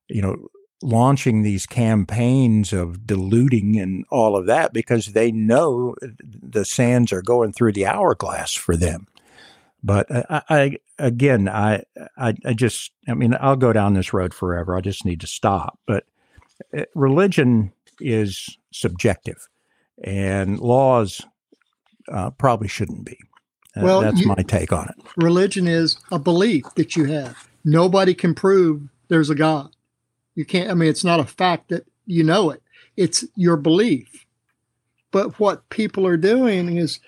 you 0.09 0.23
know, 0.23 0.49
launching 0.83 1.43
these 1.43 1.67
campaigns 1.67 2.73
of 2.73 3.07
diluting 3.07 3.79
and 3.79 4.05
all 4.11 4.37
of 4.37 4.47
that 4.47 4.73
because 4.73 5.07
they 5.07 5.31
know 5.31 5.95
the 6.21 6.65
sands 6.65 7.13
are 7.13 7.23
going 7.23 7.53
through 7.53 7.73
the 7.73 7.87
hourglass 7.87 8.53
for 8.55 8.77
them. 8.77 9.07
But 9.85 10.07
I, 10.11 10.43
I 10.49 10.79
again, 10.99 11.49
I, 11.49 11.85
I, 12.17 12.35
I 12.45 12.53
just, 12.55 12.93
I 13.09 13.15
mean, 13.15 13.37
I'll 13.41 13.57
go 13.57 13.73
down 13.73 13.95
this 13.95 14.13
road 14.13 14.33
forever. 14.33 14.77
I 14.77 14.81
just 14.81 15.05
need 15.05 15.21
to 15.21 15.27
stop. 15.27 15.79
But 15.87 16.05
eh, 16.73 16.85
religion 16.95 17.73
is 18.01 18.57
subjective, 18.73 19.49
and 20.03 20.61
laws 20.61 21.21
uh, 22.11 22.31
probably 22.31 22.69
shouldn't 22.69 23.05
be. 23.05 23.19
Well, 23.77 24.03
that's 24.03 24.21
you, 24.21 24.27
my 24.27 24.43
take 24.47 24.73
on 24.73 24.89
it. 24.89 24.97
Religion 25.17 25.67
is 25.67 25.97
a 26.11 26.19
belief 26.19 26.65
that 26.77 26.95
you 26.95 27.07
have. 27.07 27.49
Nobody 27.65 28.15
can 28.15 28.35
prove 28.35 28.83
there's 29.09 29.31
a 29.31 29.35
God. 29.35 29.71
You 30.35 30.45
can't, 30.45 30.71
I 30.71 30.75
mean, 30.75 30.89
it's 30.89 31.05
not 31.05 31.21
a 31.21 31.25
fact 31.25 31.69
that 31.69 31.87
you 32.07 32.25
know 32.25 32.51
it, 32.51 32.63
it's 32.97 33.25
your 33.37 33.57
belief. 33.57 34.27
But 35.11 35.39
what 35.39 35.69
people 35.69 36.07
are 36.07 36.17
doing 36.17 36.79
is 36.79 37.01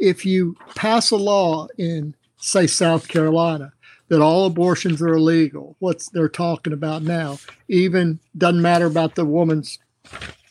if 0.00 0.24
you 0.24 0.56
pass 0.74 1.10
a 1.10 1.16
law 1.16 1.68
in, 1.76 2.14
say, 2.38 2.66
South 2.66 3.08
Carolina, 3.08 3.72
that 4.08 4.22
all 4.22 4.46
abortions 4.46 5.00
are 5.00 5.14
illegal, 5.14 5.76
what 5.78 6.06
they're 6.12 6.28
talking 6.28 6.72
about 6.72 7.02
now, 7.02 7.38
even 7.68 8.18
doesn't 8.36 8.60
matter 8.60 8.86
about 8.86 9.14
the 9.14 9.24
woman's 9.24 9.78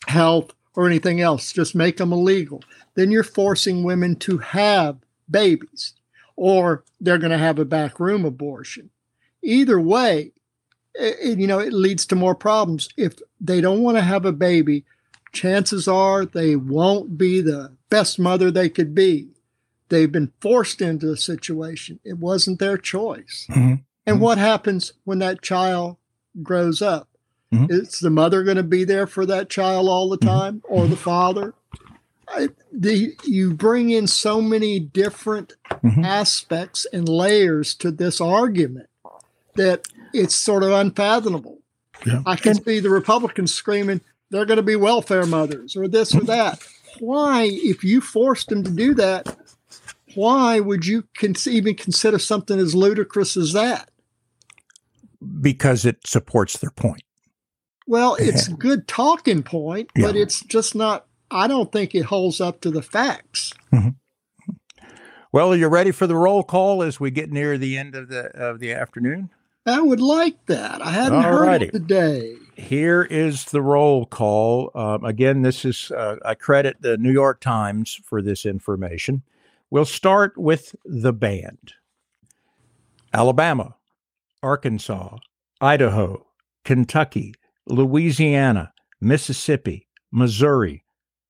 health 0.07 0.53
or 0.75 0.87
anything 0.87 1.21
else, 1.21 1.51
just 1.51 1.75
make 1.75 1.97
them 1.97 2.13
illegal. 2.13 2.63
Then 2.95 3.11
you're 3.11 3.23
forcing 3.23 3.83
women 3.83 4.15
to 4.17 4.37
have 4.37 4.97
babies 5.29 5.93
or 6.35 6.83
they're 6.99 7.17
going 7.17 7.31
to 7.31 7.37
have 7.37 7.59
a 7.59 7.65
backroom 7.65 8.25
abortion. 8.25 8.89
Either 9.43 9.79
way, 9.79 10.31
it, 10.95 11.39
you 11.39 11.47
know, 11.47 11.59
it 11.59 11.73
leads 11.73 12.05
to 12.07 12.15
more 12.15 12.35
problems. 12.35 12.89
If 12.97 13.19
they 13.39 13.61
don't 13.61 13.81
want 13.81 13.97
to 13.97 14.03
have 14.03 14.25
a 14.25 14.31
baby, 14.31 14.85
chances 15.31 15.87
are 15.87 16.25
they 16.25 16.55
won't 16.55 17.17
be 17.17 17.41
the 17.41 17.75
best 17.89 18.19
mother 18.19 18.51
they 18.51 18.69
could 18.69 18.93
be. 18.93 19.29
They've 19.89 20.11
been 20.11 20.31
forced 20.39 20.81
into 20.81 21.11
a 21.11 21.17
situation. 21.17 21.99
It 22.03 22.17
wasn't 22.17 22.59
their 22.59 22.77
choice. 22.77 23.45
Mm-hmm. 23.49 23.59
And 23.61 24.15
mm-hmm. 24.15 24.19
what 24.19 24.37
happens 24.37 24.93
when 25.03 25.19
that 25.19 25.41
child 25.41 25.97
grows 26.41 26.81
up? 26.81 27.09
Mm-hmm. 27.53 27.71
Is 27.71 27.99
the 27.99 28.09
mother 28.09 28.43
going 28.43 28.57
to 28.57 28.63
be 28.63 28.85
there 28.85 29.05
for 29.05 29.25
that 29.25 29.49
child 29.49 29.89
all 29.89 30.09
the 30.09 30.17
mm-hmm. 30.17 30.29
time 30.29 30.63
or 30.69 30.87
the 30.87 30.95
father? 30.95 31.53
I, 32.29 32.47
the, 32.71 33.13
you 33.25 33.53
bring 33.53 33.89
in 33.89 34.07
so 34.07 34.41
many 34.41 34.79
different 34.79 35.55
mm-hmm. 35.83 36.05
aspects 36.05 36.87
and 36.93 37.09
layers 37.09 37.75
to 37.75 37.91
this 37.91 38.21
argument 38.21 38.87
that 39.55 39.85
it's 40.13 40.35
sort 40.35 40.63
of 40.63 40.71
unfathomable. 40.71 41.59
Yeah. 42.05 42.21
I 42.25 42.35
can 42.35 42.55
see 42.55 42.79
the 42.79 42.89
Republicans 42.89 43.53
screaming, 43.53 44.01
they're 44.29 44.45
going 44.45 44.57
to 44.57 44.63
be 44.63 44.75
welfare 44.75 45.25
mothers 45.25 45.75
or 45.75 45.87
this 45.87 46.15
or 46.15 46.21
that. 46.21 46.61
Why, 46.99 47.49
if 47.51 47.83
you 47.83 48.01
forced 48.01 48.49
them 48.49 48.63
to 48.63 48.71
do 48.71 48.93
that, 48.95 49.35
why 50.15 50.59
would 50.59 50.85
you 50.85 51.05
con- 51.17 51.35
even 51.47 51.75
consider 51.75 52.19
something 52.19 52.59
as 52.59 52.75
ludicrous 52.75 53.37
as 53.37 53.53
that? 53.53 53.89
Because 55.39 55.85
it 55.85 56.05
supports 56.05 56.57
their 56.57 56.71
point. 56.71 57.03
Well, 57.87 58.15
it's 58.15 58.47
a 58.47 58.53
good 58.53 58.87
talking 58.87 59.43
point, 59.43 59.89
but 59.95 60.15
it's 60.15 60.41
just 60.41 60.75
not, 60.75 61.05
I 61.29 61.47
don't 61.47 61.71
think 61.71 61.93
it 61.93 62.05
holds 62.05 62.39
up 62.39 62.61
to 62.61 62.71
the 62.71 62.81
facts. 62.81 63.53
Mm-hmm. 63.73 63.89
Well, 65.33 65.53
are 65.53 65.57
you 65.57 65.67
ready 65.67 65.91
for 65.91 66.07
the 66.07 66.15
roll 66.15 66.43
call 66.43 66.83
as 66.83 66.99
we 66.99 67.11
get 67.11 67.31
near 67.31 67.57
the 67.57 67.77
end 67.77 67.95
of 67.95 68.09
the 68.09 68.25
of 68.37 68.59
the 68.59 68.73
afternoon? 68.73 69.29
I 69.65 69.81
would 69.81 70.01
like 70.01 70.45
that. 70.47 70.81
I 70.81 70.91
hadn't 70.91 71.21
Alrighty. 71.21 71.23
heard 71.23 71.61
it 71.63 71.71
today. 71.71 72.35
Here 72.55 73.03
is 73.03 73.45
the 73.45 73.61
roll 73.61 74.05
call. 74.05 74.71
Um, 74.75 75.03
again, 75.05 75.41
this 75.41 75.65
is, 75.65 75.91
uh, 75.91 76.17
I 76.25 76.35
credit 76.35 76.77
the 76.81 76.97
New 76.97 77.11
York 77.11 77.39
Times 77.41 77.99
for 78.03 78.21
this 78.21 78.45
information. 78.45 79.23
We'll 79.69 79.85
start 79.85 80.37
with 80.37 80.75
the 80.83 81.13
band 81.13 81.73
Alabama, 83.13 83.75
Arkansas, 84.43 85.17
Idaho, 85.59 86.25
Kentucky, 86.65 87.33
Louisiana, 87.67 88.73
Mississippi, 88.99 89.87
Missouri, 90.11 90.83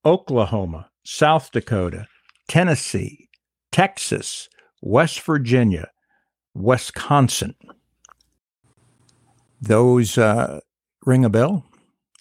Oklahoma, 0.06 0.90
South 1.04 1.52
Dakota, 1.52 2.08
Tennessee, 2.48 3.30
Texas, 3.72 4.50
West 4.82 5.22
Virginia, 5.22 5.90
Wisconsin. 6.54 7.56
Those 9.62 10.18
uh, 10.18 10.60
ring 11.06 11.24
a 11.24 11.30
bell 11.30 11.66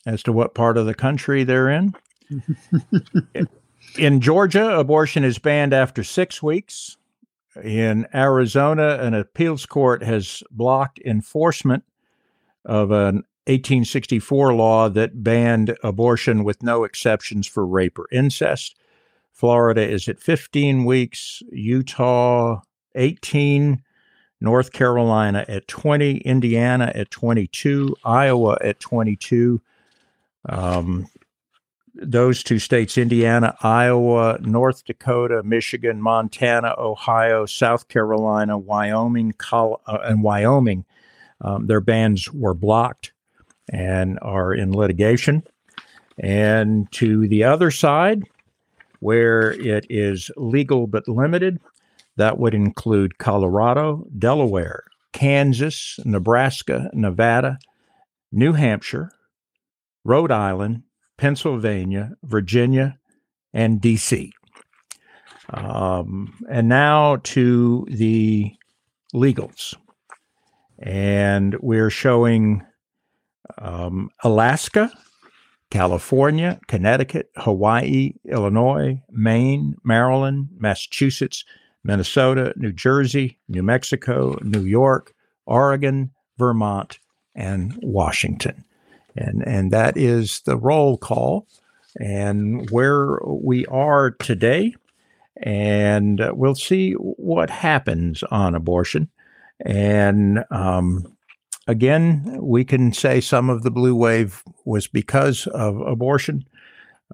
as 0.07 0.23
to 0.25 0.33
what 0.33 0.55
part 0.55 0.77
of 0.77 0.87
the 0.87 0.95
country 0.95 1.45
they're 1.45 1.71
in. 1.71 1.95
in 3.99 4.21
Georgia, 4.21 4.79
abortion 4.79 5.25
is 5.25 5.39
banned 5.39 5.73
after 5.73 6.05
six 6.05 6.43
weeks. 6.43 6.97
In 7.63 8.07
Arizona, 8.15 8.99
an 9.01 9.15
appeals 9.15 9.67
court 9.67 10.03
has 10.03 10.43
blocked 10.51 11.01
enforcement 11.05 11.85
of 12.65 12.91
an 12.91 13.25
1864 13.47 14.55
law 14.55 14.89
that 14.89 15.25
banned 15.25 15.77
abortion 15.83 16.45
with 16.45 16.63
no 16.63 16.85
exceptions 16.85 17.47
for 17.47 17.67
rape 17.67 17.99
or 17.99 18.07
incest. 18.13 18.77
Florida 19.33 19.87
is 19.87 20.09
at 20.09 20.21
15 20.21 20.85
weeks, 20.85 21.43
Utah 21.51 22.61
18, 22.95 23.83
North 24.41 24.73
Carolina 24.73 25.45
at 25.49 25.69
20, 25.69 26.19
Indiana 26.19 26.93
at 26.95 27.11
22, 27.11 27.95
Iowa 28.05 28.57
at 28.63 28.81
22. 28.81 29.61
Um, 30.49 31.07
those 31.95 32.43
two 32.43 32.59
states, 32.59 32.97
Indiana, 32.97 33.55
Iowa, 33.63 34.39
North 34.41 34.85
Dakota, 34.85 35.43
Michigan, 35.43 36.01
Montana, 36.01 36.75
Ohio, 36.79 37.45
South 37.47 37.89
Carolina, 37.89 38.57
Wyoming, 38.57 39.33
Col- 39.33 39.83
uh, 39.87 39.99
and 40.05 40.23
Wyoming, 40.23 40.85
um, 41.43 41.67
their 41.67 41.81
bans 41.81 42.33
were 42.33 42.55
blocked 42.55 43.13
and 43.69 44.19
are 44.23 44.55
in 44.55 44.73
litigation. 44.73 45.43
And 46.19 46.91
to 46.93 47.29
the 47.29 47.45
other 47.45 47.71
side, 47.71 48.25
where 49.01 49.53
it 49.53 49.87
is 49.89 50.31
legal 50.37 50.87
but 50.87 51.09
limited, 51.09 51.61
that 52.21 52.39
would 52.39 52.55
include 52.55 53.17
Colorado, 53.17 54.05
Delaware, 54.19 54.85
Kansas, 55.15 55.99
Nebraska, 56.05 56.91
Nevada, 56.93 57.59
New 58.31 58.53
Hampshire, 58.53 59.11
Rhode 60.05 60.31
Island, 60.31 60.83
Pennsylvania, 61.17 62.13
Virginia, 62.23 62.99
and 63.55 63.81
DC. 63.81 64.31
Um, 65.49 66.35
and 66.51 66.69
now 66.69 67.17
to 67.25 67.87
the 67.89 68.55
legals. 69.15 69.75
And 70.79 71.57
we're 71.61 71.91
showing 71.91 72.67
um, 73.57 74.11
Alaska, 74.23 74.93
California, 75.71 76.61
Connecticut, 76.69 77.31
Hawaii, 77.37 78.13
Illinois, 78.25 79.03
Maine, 79.11 79.77
Maryland, 79.85 80.49
Massachusetts, 80.59 81.45
Minnesota, 81.85 82.53
New 82.57 82.73
Jersey, 82.73 83.39
New 83.49 83.63
Mexico, 83.63 84.39
New 84.43 84.65
York, 84.65 85.15
Oregon, 85.47 86.11
Vermont, 86.39 86.99
and 87.35 87.79
Washington. 87.83 88.65
And, 89.17 89.47
and 89.47 89.71
that 89.73 89.97
is 89.97 90.41
the 90.43 90.57
roll 90.57 90.97
call 90.97 91.47
and 91.99 92.71
where 92.71 93.19
we 93.25 93.67
are 93.67 94.13
today. 94.13 94.75
And 95.43 96.23
we'll 96.33 96.55
see 96.55 96.93
what 96.93 97.51
happens 97.51 98.23
on 98.25 98.55
abortion. 98.55 99.09
And 99.65 100.45
um, 100.51 101.17
again, 101.67 102.39
we 102.41 102.65
can 102.65 102.93
say 102.93 103.21
some 103.21 103.49
of 103.49 103.63
the 103.63 103.71
blue 103.71 103.95
wave 103.95 104.43
was 104.65 104.87
because 104.87 105.47
of 105.49 105.81
abortion. 105.81 106.45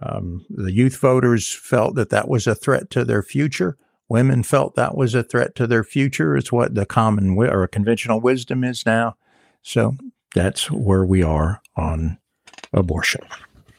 Um, 0.02 0.44
the 0.50 0.72
youth 0.72 0.96
voters 0.96 1.54
felt 1.54 1.94
that 1.94 2.10
that 2.10 2.28
was 2.28 2.46
a 2.46 2.54
threat 2.54 2.90
to 2.90 3.04
their 3.04 3.22
future. 3.22 3.78
Women 4.08 4.42
felt 4.42 4.76
that 4.76 4.96
was 4.96 5.14
a 5.14 5.22
threat 5.22 5.54
to 5.56 5.66
their 5.66 5.84
future. 5.84 6.36
It's 6.36 6.52
what 6.52 6.74
the 6.74 6.86
common 6.86 7.30
wi- 7.30 7.52
or 7.52 7.66
conventional 7.66 8.20
wisdom 8.20 8.62
is 8.62 8.86
now. 8.86 9.16
So 9.62 9.96
that's 10.34 10.70
where 10.70 11.04
we 11.04 11.22
are 11.22 11.60
on 11.76 12.18
abortion. 12.72 13.22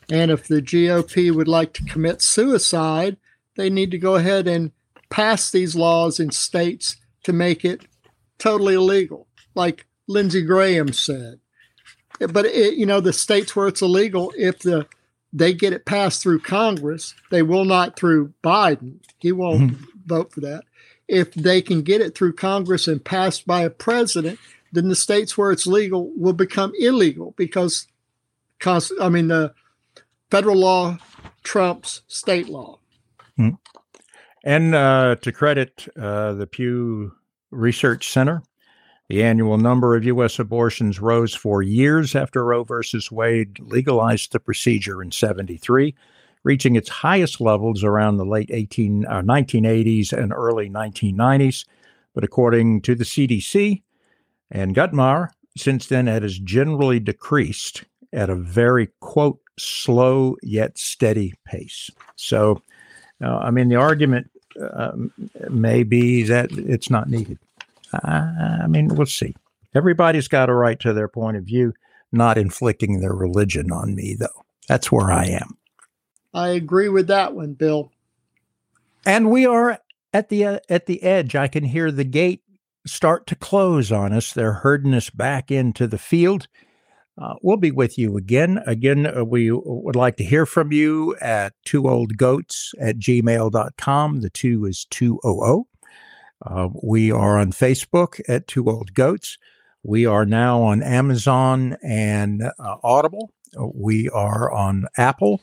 And 0.10 0.32
if 0.32 0.48
the 0.48 0.62
GOP 0.62 1.34
would 1.34 1.48
like 1.48 1.74
to 1.74 1.84
commit 1.86 2.22
suicide, 2.22 3.18
they 3.56 3.70
need 3.70 3.92
to 3.92 3.98
go 3.98 4.16
ahead 4.16 4.48
and 4.48 4.72
pass 5.10 5.50
these 5.50 5.76
laws 5.76 6.20
in 6.20 6.32
states 6.32 6.98
to 7.24 7.34
make 7.34 7.64
it 7.64 7.86
totally 8.38 8.76
illegal, 8.76 9.28
like 9.56 9.86
Lindsey 10.08 10.44
Graham 10.44 10.94
said. 10.94 11.40
But 12.20 12.46
it, 12.46 12.76
you 12.76 12.86
know, 12.86 13.00
the 13.00 13.14
states 13.14 13.56
where 13.56 13.68
it's 13.68 13.82
illegal, 13.82 14.34
if 14.38 14.60
the 14.60 14.88
they 15.34 15.54
get 15.54 15.74
it 15.74 15.86
passed 15.86 16.24
through 16.24 16.40
Congress, 16.40 17.14
they 17.32 17.42
will 17.42 17.66
not 17.66 17.98
through 17.98 18.34
Biden. 18.44 19.00
He 19.20 19.32
won't 19.32 19.74
mm-hmm. 19.74 19.97
Vote 20.08 20.32
for 20.32 20.42
that. 20.42 20.64
If 21.08 21.34
they 21.34 21.62
can 21.62 21.84
get 21.84 22.02
it 22.02 22.16
through 22.16 22.34
Congress 22.34 22.88
and 22.88 23.04
passed 23.04 23.46
by 23.46 23.62
a 23.62 23.70
president, 23.70 24.40
then 24.72 24.90
the 24.90 24.96
states 24.96 25.38
where 25.38 25.52
it's 25.52 25.68
legal 25.68 26.12
will 26.18 26.34
become 26.34 26.74
illegal 26.80 27.34
because, 27.38 27.88
I 28.66 29.10
mean, 29.10 29.28
the 29.28 29.54
federal 30.30 30.58
law 30.58 30.98
trumps 31.44 32.02
state 32.08 32.50
law. 32.50 32.80
Mm-hmm. 33.40 33.56
And 34.44 34.76
uh, 34.76 35.16
to 35.22 35.32
credit 35.32 35.88
uh, 36.00 36.34
the 36.34 36.48
Pew 36.48 37.14
Research 37.52 38.10
Center, 38.10 38.44
the 39.10 39.24
annual 39.24 39.58
number 39.58 39.96
of 39.96 40.04
U.S. 40.06 40.40
abortions 40.40 41.00
rose 41.00 41.34
for 41.34 41.62
years 41.62 42.16
after 42.16 42.44
Roe 42.44 42.64
versus 42.64 43.12
Wade 43.12 43.60
legalized 43.60 44.34
the 44.34 44.40
procedure 44.40 45.02
in 45.02 45.12
73, 45.12 45.96
reaching 46.48 46.78
its 46.78 46.88
highest 46.88 47.42
levels 47.42 47.84
around 47.84 48.16
the 48.16 48.26
late 48.26 48.50
18, 48.54 49.06
uh, 49.06 49.22
1980s 49.22 50.14
and 50.14 50.32
early 50.32 50.70
1990s. 50.70 51.66
But 52.14 52.24
according 52.24 52.82
to 52.84 52.96
the 52.96 53.04
CDC 53.04 53.84
and 54.50 54.74
Guttmacher, 54.74 55.30
since 55.58 55.88
then 55.88 56.08
it 56.08 56.24
has 56.24 56.40
generally 56.40 57.02
decreased 57.02 57.84
at 58.14 58.30
a 58.30 58.36
very, 58.36 58.88
quote, 59.02 59.42
slow 59.60 60.38
yet 60.42 60.78
steady 60.78 61.34
pace. 61.46 61.92
So, 62.16 62.62
uh, 63.22 63.40
I 63.40 63.52
mean, 63.52 63.68
the 63.68 63.76
argument 63.76 64.32
uh, 64.62 64.94
may 65.50 65.84
be 65.84 66.24
that 66.24 66.50
it's 66.54 66.90
not 66.90 67.10
needed. 67.10 67.40
I 67.94 68.68
mean, 68.68 68.88
we'll 68.88 69.06
see. 69.06 69.36
Everybody's 69.76 70.30
got 70.30 70.50
a 70.50 70.54
right 70.54 70.80
to 70.80 70.94
their 70.94 71.10
point 71.10 71.36
of 71.36 71.44
view, 71.44 71.74
not 72.14 72.38
inflicting 72.38 73.02
their 73.02 73.14
religion 73.14 73.70
on 73.72 73.96
me, 73.96 74.16
though. 74.18 74.46
That's 74.70 74.92
where 74.92 75.12
I 75.12 75.26
am. 75.26 75.58
I 76.34 76.50
agree 76.50 76.90
with 76.90 77.08
that 77.08 77.34
one, 77.34 77.54
Bill. 77.54 77.92
And 79.06 79.32
we 79.32 79.46
are 79.46 79.80
at 80.14 80.30
the 80.30 80.46
uh, 80.46 80.60
at 80.70 80.86
the 80.86 81.02
edge. 81.04 81.36
I 81.36 81.48
can 81.48 81.64
hear 81.64 81.92
the 81.92 82.04
gate 82.04 82.44
start 82.86 83.28
to 83.28 83.36
close 83.36 83.92
on 83.92 84.14
us. 84.14 84.34
They're 84.34 84.54
herding 84.54 84.94
us 84.94 85.10
back 85.10 85.52
into 85.52 85.88
the 85.88 85.98
field. 85.98 86.48
Uh, 87.20 87.34
we'll 87.42 87.58
be 87.58 87.72
with 87.72 87.98
you 87.98 88.16
again. 88.16 88.60
Again, 88.68 89.08
uh, 89.08 89.24
we 89.24 89.50
would 89.52 89.96
like 89.96 90.18
to 90.18 90.24
hear 90.24 90.46
from 90.46 90.72
you 90.72 91.16
at 91.16 91.54
two 91.66 91.90
old 91.90 92.16
goats 92.16 92.74
at 92.80 93.00
gmail.com. 93.00 94.22
The 94.22 94.30
two 94.30 94.66
is 94.66 94.86
200. 94.86 95.66
Uh, 96.46 96.70
we 96.84 97.12
are 97.12 97.38
on 97.38 97.52
Facebook 97.52 98.22
at 98.28 98.48
Two 98.48 98.70
Old 98.70 98.94
Goats. 98.94 99.38
We 99.84 100.06
are 100.06 100.26
now 100.26 100.62
on 100.62 100.84
Amazon 100.84 101.78
and 101.82 102.44
uh, 102.44 102.76
Audible. 102.84 103.32
We 103.74 104.10
are 104.10 104.52
on 104.52 104.86
Apple. 104.98 105.42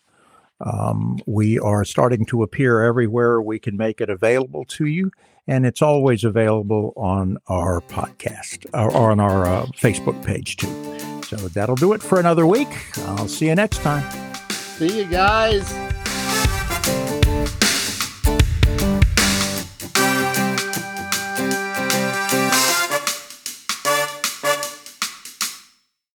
Um, 0.60 1.18
we 1.26 1.58
are 1.58 1.84
starting 1.84 2.24
to 2.26 2.42
appear 2.42 2.82
everywhere 2.82 3.40
we 3.40 3.58
can 3.58 3.76
make 3.76 4.00
it 4.00 4.08
available 4.08 4.64
to 4.66 4.86
you. 4.86 5.10
And 5.46 5.66
it's 5.66 5.82
always 5.82 6.24
available 6.24 6.94
on 6.96 7.38
our 7.48 7.82
podcast 7.82 8.66
or 8.72 9.10
on 9.10 9.20
our 9.20 9.46
uh, 9.46 9.66
Facebook 9.66 10.24
page, 10.24 10.56
too. 10.56 10.68
So 11.24 11.36
that'll 11.48 11.76
do 11.76 11.92
it 11.92 12.02
for 12.02 12.18
another 12.18 12.46
week. 12.46 12.68
I'll 12.98 13.28
see 13.28 13.48
you 13.48 13.54
next 13.54 13.78
time. 13.78 14.04
See 14.50 14.98
you 14.98 15.04
guys. 15.04 15.93